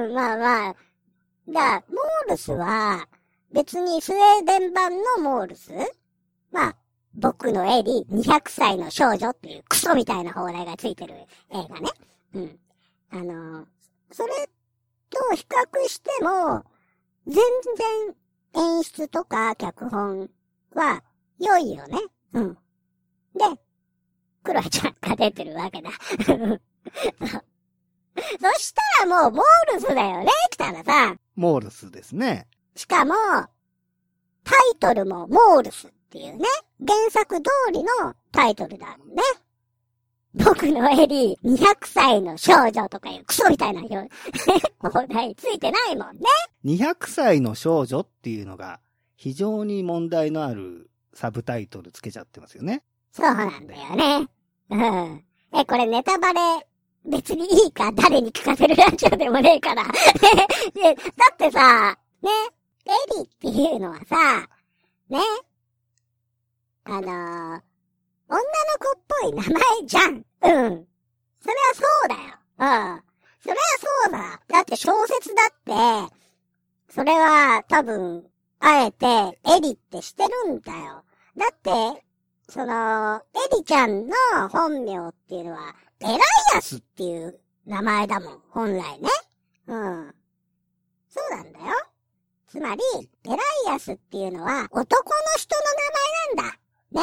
[0.04, 0.76] うん、まあまあ。
[1.48, 3.06] だモールスは、
[3.52, 5.72] 別にスウェーデン版のモールス？
[6.52, 6.76] まあ、
[7.16, 11.14] 僕のエリ200歳の少女っていうクソみたいな放題がついてる
[11.50, 11.90] 映画ね。
[12.34, 12.58] うん。
[13.10, 13.66] あの、
[14.12, 14.32] それ
[15.08, 16.62] と比較しても、
[17.26, 17.36] 全
[17.76, 18.14] 然
[18.76, 20.28] 演出とか脚本
[20.74, 21.02] は
[21.38, 21.98] 良いよね。
[22.34, 22.54] うん。
[22.54, 22.60] で、
[24.42, 25.90] クロエちゃんが出てるわけだ。
[28.40, 31.20] そしたらもうモールスだよね、北原さん。
[31.34, 32.46] モールスですね。
[32.74, 33.14] しかも、
[34.44, 36.46] タイトルもモールスっていうね、
[36.80, 39.22] 原作通りのタイトルだもんね。
[40.34, 44.10] 僕のエリー200歳の少女とかいうクソみたいな表
[44.80, 46.26] 放 題ついてないもんね。
[46.64, 48.80] 200歳の少女っていうのが
[49.16, 52.82] 非常に問題のあるサブタイトルつけちゃってますよね。
[53.12, 54.28] そうなんだよね。
[54.68, 55.24] うん。
[55.54, 56.66] え、これネタバレ
[57.06, 59.84] 別にいいか誰に聞かせるラジオでもねえから。
[59.84, 62.30] で だってさ、ね、
[62.84, 64.46] エリっていうのはさ、
[65.08, 65.18] ね、
[66.88, 68.40] あのー、女の
[68.78, 70.14] 子っぽい名前じゃん。
[70.14, 70.86] うん。
[71.40, 72.20] それはそうだよ。
[72.58, 73.02] うん。
[73.40, 73.60] それは
[74.04, 74.40] そうだ。
[74.48, 76.14] だって小説だって、
[76.88, 78.24] それは多分、
[78.60, 81.04] あえてエリってしてるんだよ。
[81.36, 82.04] だって、
[82.48, 84.14] その、エリちゃんの
[84.48, 86.18] 本名っていうのは、エライ
[86.56, 89.08] アスっていう名前だもん、本来ね。
[89.66, 90.14] うん。
[91.08, 91.64] そうなんだよ。
[92.46, 92.82] つまり、
[93.24, 93.36] エラ
[93.72, 94.86] イアスっていうのは男の
[95.36, 95.62] 人の
[96.36, 96.58] 名前なんだ。
[96.96, 97.02] ね。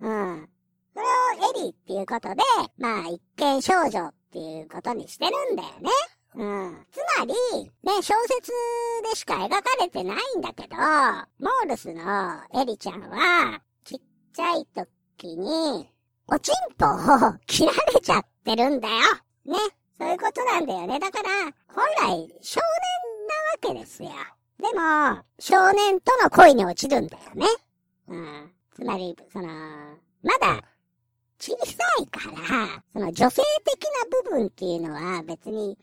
[0.00, 0.48] うん。
[0.94, 2.42] それをエリーっていうことで、
[2.78, 5.90] まあ一見少女っていうことにしてるんだよね。
[6.34, 6.86] うん。
[6.90, 7.34] つまり、
[7.82, 8.52] ね、小説
[9.10, 12.02] でしか描かれてないんだけど、モールスの
[12.60, 14.00] エリちゃんは、ちっ
[14.32, 15.90] ちゃい時に、
[16.28, 18.94] おちんぽを切られちゃってるんだよ。
[19.44, 19.58] ね。
[19.98, 20.98] そういうことなんだよね。
[20.98, 21.28] だから、
[21.68, 22.60] 本来、少
[23.60, 24.10] 年なわけですよ。
[24.58, 27.46] でも、少年との恋に落ちるんだよね。
[28.08, 28.52] うん。
[28.74, 29.48] つまり、その、
[30.22, 30.62] まだ、
[31.38, 35.76] 小さいから、その女性的な部分っていうのは別に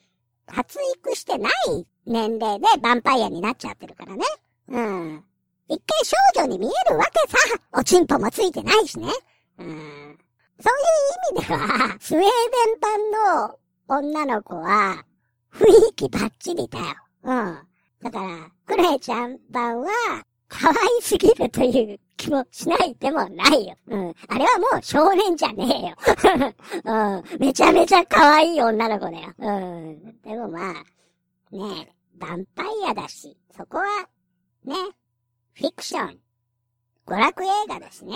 [0.48, 4.24] 発育してない年齢でヴァンパイアになっちゃってるからね。
[4.70, 5.24] うん。
[5.68, 7.38] 一回少女に見えるわけさ。
[7.74, 9.08] おちんぽもついてないしね。
[9.60, 10.18] うん。
[10.62, 15.04] そういう意味では、スウェーデン版の女の子は、
[15.54, 16.86] 雰囲気バッチリだよ。
[17.24, 17.60] うん。
[18.02, 19.90] だから、クレイちゃん版は、
[20.50, 23.76] 可愛すぎるという気もしないでもないよ。
[23.88, 24.16] うん。
[24.28, 25.96] あれはもう少年じゃねえよ。
[26.84, 27.40] うん。
[27.40, 29.34] めちゃめちゃ可愛い女の子だよ。
[29.38, 30.22] うん。
[30.22, 30.82] でもまあ、ね
[31.52, 31.56] え、
[32.20, 33.86] ヴァンパイアだし、そこは、
[34.66, 34.76] ね、
[35.54, 36.20] フィクション、
[37.06, 38.16] 娯楽映画だしね。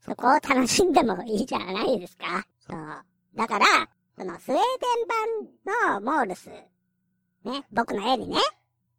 [0.00, 2.46] そこを楽しんでもいいじゃないですか。
[2.60, 3.04] そう。
[3.34, 3.66] だから、
[4.16, 6.48] そのスウェーデン版のモールス、
[7.44, 8.38] ね、僕の絵にね、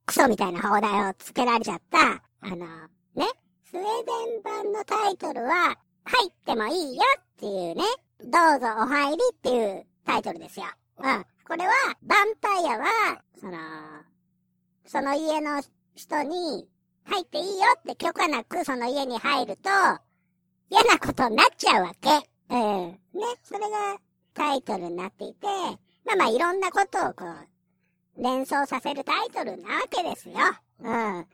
[0.07, 3.25] クソみたいな放題をつけられちゃった、あの、ね、
[3.69, 7.83] スウェーデン版のタイトルは、入ってもいいよっていうね、
[8.21, 10.65] どうぞお入りっていうタイトルですよ。
[10.99, 11.25] うん。
[11.45, 11.73] これは、
[12.05, 13.57] ヴァンパイアは、その、
[14.85, 15.61] その家の
[15.95, 16.69] 人に、
[17.03, 19.69] 入っていいよって許可なくその家に入ると、
[20.69, 22.09] 嫌なことになっちゃうわけ。
[22.49, 22.91] うん。
[22.91, 22.99] ね。
[23.43, 23.97] それが
[24.33, 25.47] タイトルになっていて、
[26.05, 27.56] まあまあいろんなことをこう、
[28.17, 30.35] 連想させるタイトルなわけですよ。
[30.79, 31.25] うん。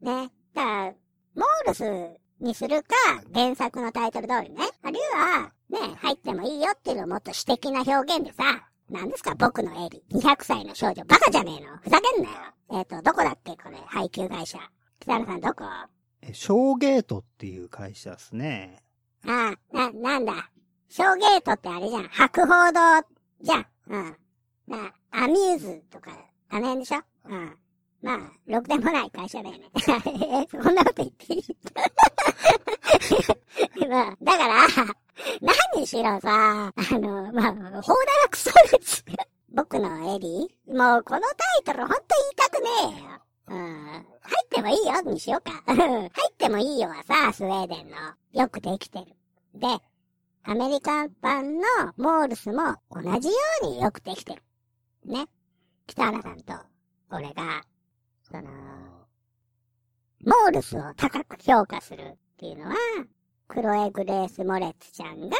[0.00, 0.30] ね。
[0.54, 0.94] だから、
[1.34, 2.94] モールスにするか、
[3.32, 4.64] 原作のタイトル通りね。
[4.82, 10.02] あるいは、ね、入ってもいいよっていうのをもっと詩的な表現でさ、何ですか僕のエリ。
[10.12, 11.04] 200歳の少女。
[11.04, 12.36] バカじゃねえのふざけんなよ。
[12.72, 13.78] えっ、ー、と、どこだっけこれ。
[13.86, 14.58] 配給会社。
[15.00, 15.64] 北野さんどこ？
[16.22, 18.82] え、ショーゲートっていう会社ですね。
[19.26, 20.50] ああ、な、なんだ。
[20.88, 22.08] ショーゲートってあれじゃん。
[22.08, 23.06] 博報堂
[23.40, 23.66] じゃん。
[23.88, 24.16] うん。
[24.68, 26.10] な、アミューズとか、
[26.50, 27.00] あの辺でしょ？
[27.26, 27.56] うん。
[28.02, 29.70] まあ、ろくでもない会社だよね。
[30.50, 31.44] そんなこと言っていい
[33.88, 34.66] まあ、だから、
[35.72, 39.04] 何しろさ、あの、まあ、放題はクソです。
[39.54, 41.26] 僕のエリもうこのタ
[41.60, 43.20] イトルほんと言いたくねえよ。
[43.46, 43.84] うん。
[43.92, 45.62] 入ってもいいよにしようか。
[45.72, 47.96] 入ってもいいよはさ、スウェーデンの。
[48.32, 49.06] よくできてる。
[49.54, 49.68] で、
[50.42, 51.62] アメリカ版の
[51.96, 54.42] モールスも同じようによくできてる。
[55.04, 55.26] ね。
[55.86, 56.54] 北原さんと
[57.10, 57.62] 俺が、
[58.22, 58.42] その、
[60.24, 62.76] モールスを高く評価するっていうのは、
[63.46, 65.36] クロエ・グレース・モレッツちゃんが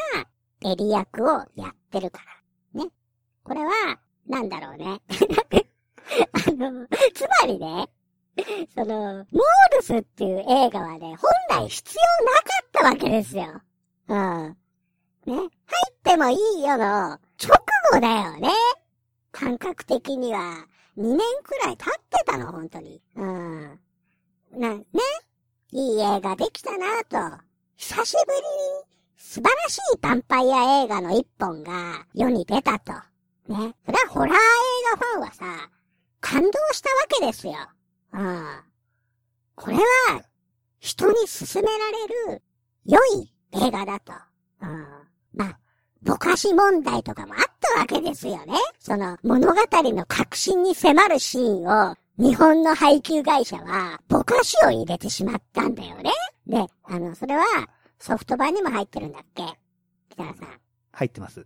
[0.63, 2.21] エリ役をやってるか
[2.73, 2.83] ら。
[2.83, 2.89] ね。
[3.43, 5.01] これは、なんだろうね。
[6.47, 7.89] あの、つまりね、
[8.73, 9.25] その、モー
[9.75, 13.61] ルスっていう映画はね、本来必要なかったわけですよ。
[14.07, 14.57] うん。
[15.25, 15.35] ね。
[15.35, 15.49] 入っ
[16.03, 17.19] てもいいよの直
[17.91, 18.49] 後だよね。
[19.35, 20.65] 感覚的には、
[20.97, 23.01] 2年くらい経ってたの、本当に。
[23.17, 23.79] うん。
[24.53, 24.83] な、ね。
[25.73, 27.43] いい映画できたなと。
[27.75, 28.43] 久しぶりに
[29.17, 32.93] 素晴らしいヴァンパイア映画の一本が世に出たと。
[32.93, 33.75] ね。
[33.85, 34.37] それはホラー映
[34.97, 35.69] 画ファンはさ、
[36.21, 37.55] 感動したわけですよ。
[38.13, 38.61] うん。
[39.55, 39.83] これは、
[40.79, 42.07] 人に勧められ
[42.37, 42.41] る、
[42.85, 44.13] 良い映画だと。
[44.61, 44.87] うん。
[45.33, 45.59] まあ、
[46.05, 48.53] ぼかし問題とかもあったわけですよね。
[48.79, 56.11] その物語の核心に迫るシーンを、日本の配給会社は、ぼかしを入れてしまったんだよね。
[56.47, 57.43] で、あの、それは、
[57.99, 59.43] ソフト版にも入ってるんだっけ？
[60.11, 60.47] 北原さん。
[60.91, 61.39] 入ってます。
[61.39, 61.45] ね？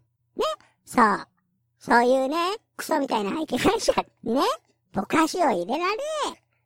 [0.86, 1.28] そう。
[1.80, 2.36] そういうね、
[2.76, 3.94] クソみたいな配給会社
[4.24, 4.42] にね、
[4.92, 5.98] ぼかしを入れられ、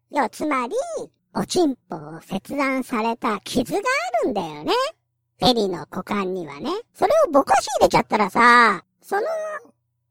[0.10, 0.74] 要つまり、
[1.36, 4.74] おちんぽを切断された傷があるんだよね。
[5.42, 6.70] エリーの股間にはね。
[6.94, 9.22] それをぼかし入れちゃったらさ、その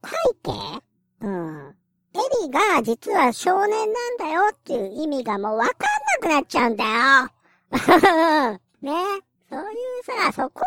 [0.04, 0.10] 背
[0.42, 0.82] 景
[1.20, 1.74] うん。
[2.14, 6.90] エリーが実は少年なんだよっていう意味がもうわかんなくなっちゃうんだよ。
[8.82, 8.92] ね。
[9.48, 10.66] そういうさ、そこは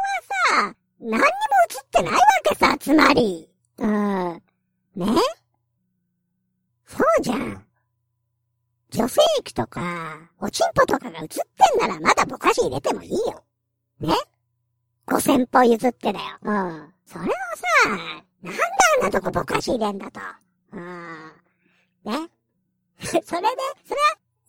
[0.64, 3.50] さ、何にも映ってないわけさ、つまり。
[3.78, 4.44] うん。
[4.96, 5.08] ね
[6.86, 7.66] そうじゃん。
[8.92, 13.44] 女性器とか、おちんぽとかが映ってんならまだぼかし入れてもいいよ。
[14.00, 14.16] ね
[15.08, 16.26] 五千歩譲ってだよ。
[16.42, 16.94] うん。
[17.06, 18.60] それをさ、なんで
[18.98, 20.20] あんなとこぼかし入れんだと。
[20.74, 21.32] うん。
[22.06, 22.30] ね
[23.00, 23.56] それで、それは、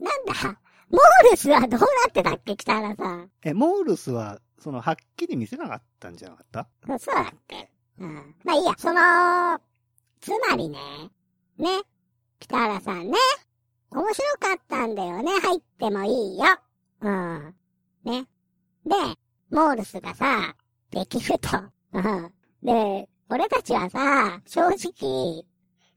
[0.00, 0.60] なんだ？
[0.88, 2.56] モールスはどうなってたっけ？
[2.56, 3.30] 北原さん。
[3.42, 6.68] え、モールスは、その、はっきり見せなかったんじゃなかった？
[6.98, 8.34] そうだっけうん。
[8.44, 9.60] まあいいや、その、
[10.20, 10.78] つまりね、
[11.58, 11.82] ね、
[12.38, 13.18] 北原さんね、
[13.90, 16.44] 面白かったんだよね、入ってもいいよ。
[17.00, 17.54] うん。
[18.04, 18.26] ね。
[18.84, 18.94] で、
[19.50, 20.54] モールスがさ、
[20.90, 21.50] できると。
[22.62, 25.44] で、俺たちはさ、正直、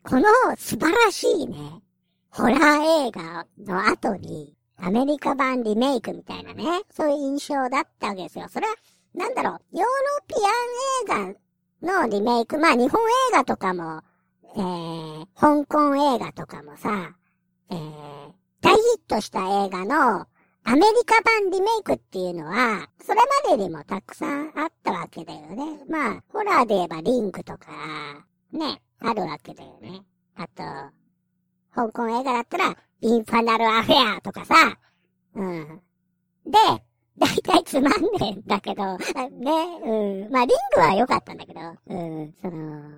[0.03, 0.23] この
[0.57, 1.55] 素晴らしいね、
[2.29, 8.47] ホラー映画の後に、アメリカ版リメイクみたいなね、そういう印象だったわけですよ。
[8.49, 8.75] それは、
[9.13, 9.87] なんだろう、ヨーロ
[10.27, 10.35] ピ
[11.11, 11.33] アン映
[11.81, 14.01] 画のリメイク、まあ日本映画とかも、
[14.55, 17.15] えー、香港映画とかもさ、
[17.71, 20.27] えー、大ヒットした映画の
[20.63, 25.79] アメリカ版リメイクっていうのは、それまでにもたくさんあったわけだよね。
[25.89, 27.71] まあ、ホラーで言えばリンクとか、
[28.51, 30.01] ね、あるわけだよね。
[30.35, 30.63] あと、
[31.73, 34.77] 香港映画だったら、インファナルアフェアとかさ、
[35.35, 35.81] うん。
[36.45, 36.51] で、
[37.17, 39.05] だいたいつまんねえんだけど、ね、
[39.83, 40.31] うん。
[40.31, 42.89] まあ、リングは良かったんだけど、うん、その、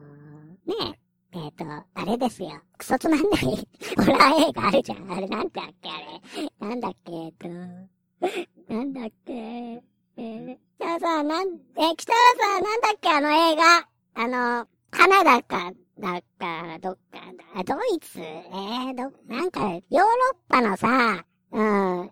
[0.66, 1.00] ね、
[1.34, 2.50] えっ、ー、と、あれですよ。
[2.78, 3.30] クソつまんない
[3.98, 5.12] ホラー映画あるじゃん。
[5.12, 5.98] あれなんだっけあ
[6.40, 6.68] れ。
[6.68, 13.88] なんだっけえっ、と、なんだっけえー、じゃあさ、なん、え、北原さん、なんだっけあの映画。
[14.14, 17.20] あの、カナダか、だか、どっか
[17.56, 18.20] だ、ドイツ？
[18.20, 21.62] えー、ど、なんか、ヨーロッパのさ、うん。
[21.62, 22.12] あの映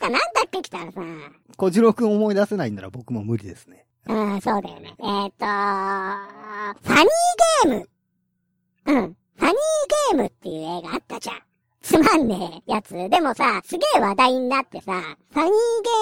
[0.00, 1.36] 画なんだっけ北原さん。
[1.56, 3.86] 小次郎くん思い出せないんなら僕も無理ですね。
[4.06, 4.94] うん、そうだよね。
[4.98, 5.46] えっ、ー、と
[6.82, 7.88] ファニーゲーム
[8.86, 8.94] うん。
[8.94, 9.54] ファニー
[10.12, 11.36] ゲームっていう映画あったじゃん。
[11.82, 12.94] つまんねえやつ。
[13.08, 15.00] でもさ、すげえ話題になってさ、
[15.32, 15.52] ファニー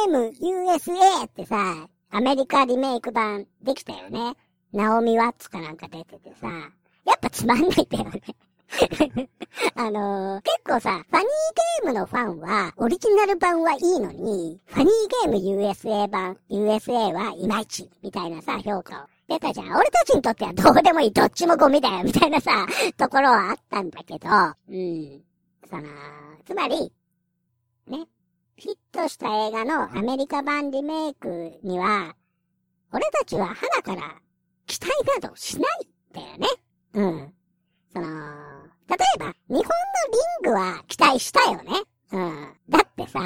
[0.06, 4.34] ゲーム USA ってさ、アメリカリメイク版できたよね。
[4.72, 6.48] ナオミ・ワッツかなんか出ててさ、
[7.04, 8.20] やっぱつまんないんだよね。
[9.74, 11.26] あのー、結構さ、ファニー
[11.82, 19.76] ゲームのファンは、オリジナル版はいいのに、ファニーゲーム USA 版、USA はいまいち、みたいなさ、評価を出たじゃん。
[19.76, 22.66] 俺たちにとってはどうでもいい、どっちもゴミだよ、みたいなさ、
[22.96, 25.22] ところはあったんだけど、うん。
[25.70, 25.88] その、
[26.44, 26.92] つまり、
[27.86, 28.08] ね、
[28.56, 32.16] ヒットした映画のアメリカ版リメイクには、
[32.92, 34.16] 俺たちは花から
[34.66, 36.48] 期待などしないんだよね。
[36.94, 37.32] うん。
[37.92, 38.06] その、
[38.88, 39.62] 例えば、日本の
[40.42, 41.70] リングは期待したよね。
[42.10, 42.56] うん。
[42.68, 43.20] だってさ、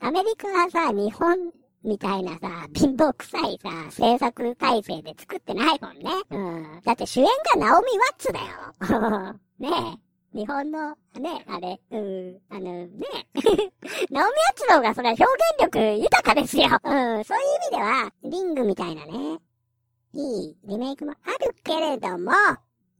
[0.00, 1.52] アメリカはさ、日本
[1.82, 6.10] みたいなさ、貧乏臭いさ、制作体制で作ってないもんね。
[6.30, 6.80] うん。
[6.84, 9.34] だって主演がナオミ・ワッツだよ。
[9.58, 10.10] ねえ。
[10.32, 13.06] 日本の、ね、あれ、うん、あの、ね、
[14.10, 16.66] ナオミ・ワッツの方がそれは表現力豊かですよ。
[16.84, 19.40] うん、そういう意味では、リングみたいなね、
[20.12, 22.30] いいリメイクもあるけれども、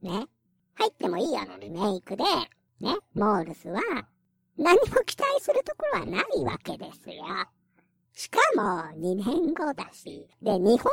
[0.01, 0.27] ね、
[0.75, 3.81] 入ってもいいよのリメイクで、ね、モールスは、
[4.57, 7.23] 何も期待するところはないわけですよ。
[8.13, 8.61] しかも、
[8.99, 10.27] 2年後だし。
[10.41, 10.91] で、日本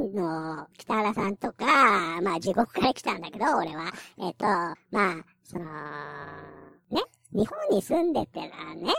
[0.00, 3.92] 人の北原さんとか、まあ地獄から来たんだけど、俺は。
[4.18, 4.46] えっ、と、
[4.90, 5.64] まあ、その、
[6.90, 7.02] ね、
[7.32, 8.92] 日本に住んでてらね、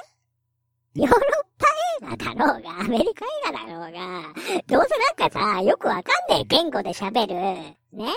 [0.93, 1.19] ヨーロッ
[1.57, 1.67] パ
[2.01, 4.33] 映画だろうが、アメリカ映画だろうが、
[4.67, 7.33] どうせなんかさ、よくわかんねえ言語で喋る、
[7.91, 8.09] ね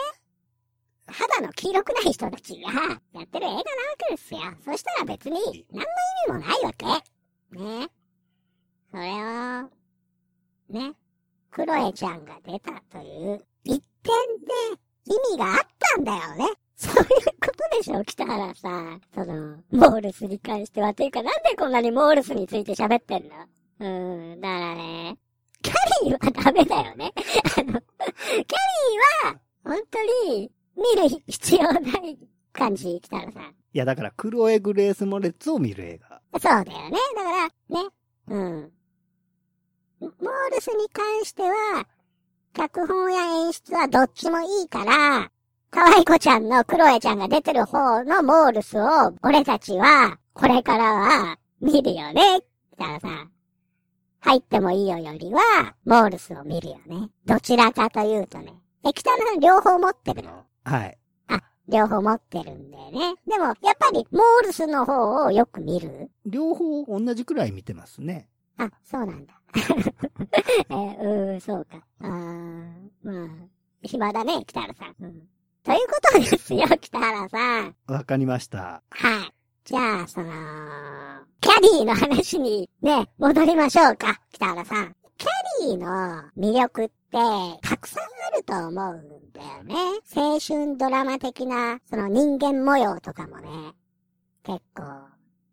[1.11, 2.71] 肌の黄色くない人たちが
[3.15, 3.63] やってる映画なわ
[4.09, 4.41] けですよ。
[4.65, 5.87] そしたら別に何の
[6.27, 6.85] 意味もないわけ。
[7.59, 7.89] ね。
[8.91, 9.71] それを、
[10.71, 10.95] ね、
[11.51, 14.13] クロエちゃんが出たという一点
[14.47, 14.55] で
[15.05, 15.59] 意味があっ
[15.95, 16.47] たんだよね。
[16.77, 17.09] そういうこ
[17.71, 19.01] とでしょ、北原さん。
[19.15, 20.95] その、モールスに関しては。
[20.95, 23.31] というか、なんでこんなにモールスについて喋ってんの？
[23.81, 25.19] うん、だからね、
[25.61, 25.75] キャ
[26.05, 27.13] リーはダメだよね。
[27.57, 27.81] あの、キャリー
[29.27, 32.19] は、本当に、見る必要ない
[32.53, 33.43] 感じ、北原さん。
[33.43, 36.21] いや、だから、クロエ・グレース・モレッツを見る映画。
[36.39, 36.99] そうだよね。
[37.17, 37.89] だから、ね。
[38.29, 38.73] うん。
[40.01, 41.87] モールスに関しては、
[42.55, 45.31] 脚本や演出はどっちもいいから、
[45.71, 52.41] 可愛い子ちゃんのクロエちゃんが出てる方のモールスを、俺たちは、これからは、見るよね。
[52.79, 53.29] だからさ、
[54.21, 57.11] 入ってもいいよよりは、モールスを見るよね。
[57.27, 58.55] どちらかというとね。
[58.85, 60.45] え、北の両方持ってるの？
[60.65, 60.99] はい。
[61.29, 63.15] あ、両方持ってるんだよね。
[63.27, 66.11] でも、やっぱり、モールスの方をよく見る？
[66.25, 68.29] 両方同じくらい見てますね。
[68.57, 69.38] あ、そうなんだ。
[70.71, 71.83] えー、うん、そうか。
[72.01, 72.73] あー、
[73.03, 73.29] まあ、
[73.83, 74.95] 暇だね、北原さん。
[75.01, 75.29] うん。
[75.63, 77.77] ということですよ、北原さん。
[77.87, 78.83] わかりました。
[78.91, 79.33] はい。
[79.65, 80.33] じゃあ、その、
[81.41, 84.95] キャリーの話にね、戻りましょうか、北原さん。
[85.19, 85.29] キャ
[85.67, 86.95] リーの魅力って、
[87.63, 89.75] たくさんあると思うんだよね。
[90.15, 93.49] 青春ドラマ的な、その人間模様とかもね、
[94.45, 94.83] 結構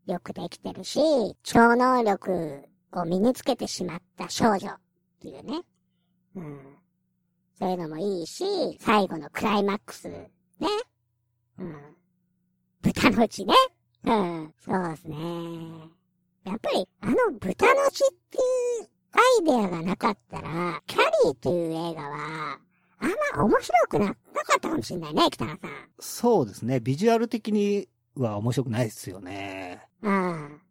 [0.05, 0.99] よくできてるし、
[1.43, 2.63] 超能力
[3.01, 4.79] を身につけてしまった少女っ
[5.21, 5.61] ていうね。
[6.35, 6.59] うん。
[7.57, 8.43] そういうのもいいし、
[8.79, 10.29] 最後のクライマックス、ね。
[11.57, 11.75] うん。
[12.81, 13.53] 豚の血ね。
[14.03, 14.53] うん。
[14.59, 15.17] そうですね。
[16.43, 18.39] やっぱり、あの豚の血ってい
[18.83, 22.59] うアイデアがなかったら、キャリーっていう映画は、
[22.99, 24.19] あんま面白くな、なか
[24.57, 25.71] ったかもしれないね、北原さん。
[25.99, 26.79] そうですね。
[26.79, 29.87] ビジュアル的には面白くないですよね。
[30.01, 30.61] うん。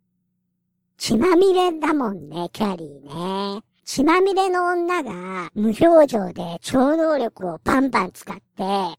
[0.96, 3.62] 血まみれだもんね、キャリーね。
[3.84, 8.42] 血まみれの女が無表情で超能力をバンバン使って、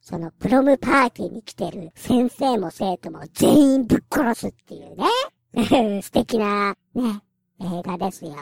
[0.01, 5.05] そのプロムパーティーに来てる先生も生徒も全員ぶっ殺すっていうね。
[6.03, 7.21] 素敵な、ね、
[7.61, 8.35] 映画ですよ。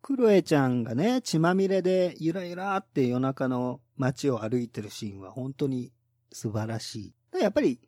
[0.00, 5.92] クロエちゃんがね、血まみれでゆらゆらって夜中の街を歩いてるシーンは本当に
[6.32, 7.38] 素晴らしい。
[7.40, 7.78] やっぱり、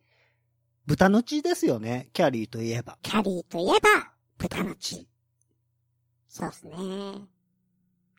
[0.85, 2.97] 豚の血ですよね、キャリーといえば。
[3.01, 5.05] キャリーといえば、豚の血。
[6.29, 6.73] そうですね。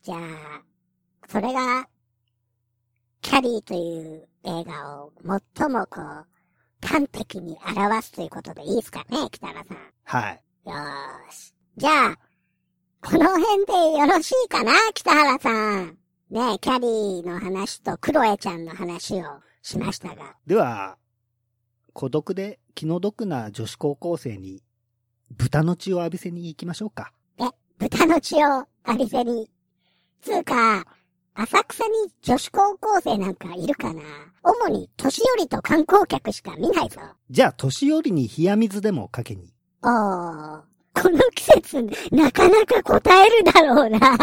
[0.03, 0.63] じゃあ、
[1.27, 1.89] それが、
[3.23, 5.13] キャリーという映画を
[5.57, 6.27] 最もこう、
[6.87, 9.79] 端的に表すということでいいですかね、北原さん。
[10.05, 10.43] はい。
[10.67, 11.55] よーし。
[11.79, 12.19] じゃあ、
[13.01, 15.97] この辺でよろしいかな、北原さん。
[16.31, 19.25] ねキャリーの話とクロエちゃんの話を
[19.63, 20.37] しましたが。
[20.47, 20.99] では、
[21.95, 24.63] 孤独で気の毒な女子高校生に
[25.37, 27.13] 豚の血を浴びせに行きましょうか。
[27.39, 27.45] え、
[27.79, 29.51] 豚の血を浴びせに。
[30.23, 30.85] つうか、
[31.35, 31.91] 浅草に
[32.23, 34.03] 女子高校生なんかいるかな？
[34.43, 37.01] 主に年寄りと観光客しか見ないぞ。
[37.31, 39.55] じゃあ、年寄りに冷や水でもかけに。
[39.83, 44.19] おー、この季節、なかなか答えるだろうな。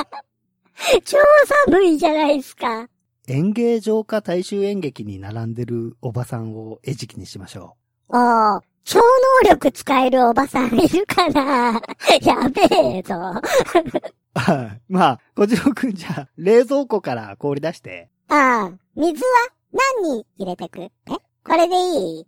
[1.03, 1.18] 超
[1.66, 2.88] 寒いじゃないですか。
[3.28, 7.76] 演芸場か大衆演劇に並んでるおばさんを餌食にしましょ
[8.10, 11.73] おー、超能力使えるおばさんいるかな
[12.23, 13.15] やべえぞ。
[14.88, 18.09] まあ、小次郎くんじゃあ、冷蔵庫から氷出して。
[18.29, 19.29] ああ、水は
[20.01, 20.79] 何に入れてく？
[20.81, 20.89] え？
[21.09, 21.19] こ
[21.57, 22.25] れでいい？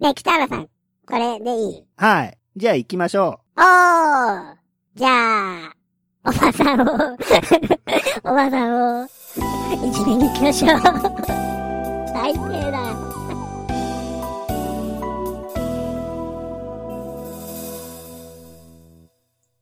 [0.00, 0.68] ねえ、北原さん、
[1.08, 1.84] これでいい？
[1.96, 2.38] はい。
[2.56, 4.54] じゃあ行きましょおー
[4.96, 5.72] じゃあ、
[6.26, 6.84] おばさんを、
[8.24, 9.06] おばさんを、
[9.86, 10.80] いじめに行きましょう。
[12.12, 12.85] 最低だ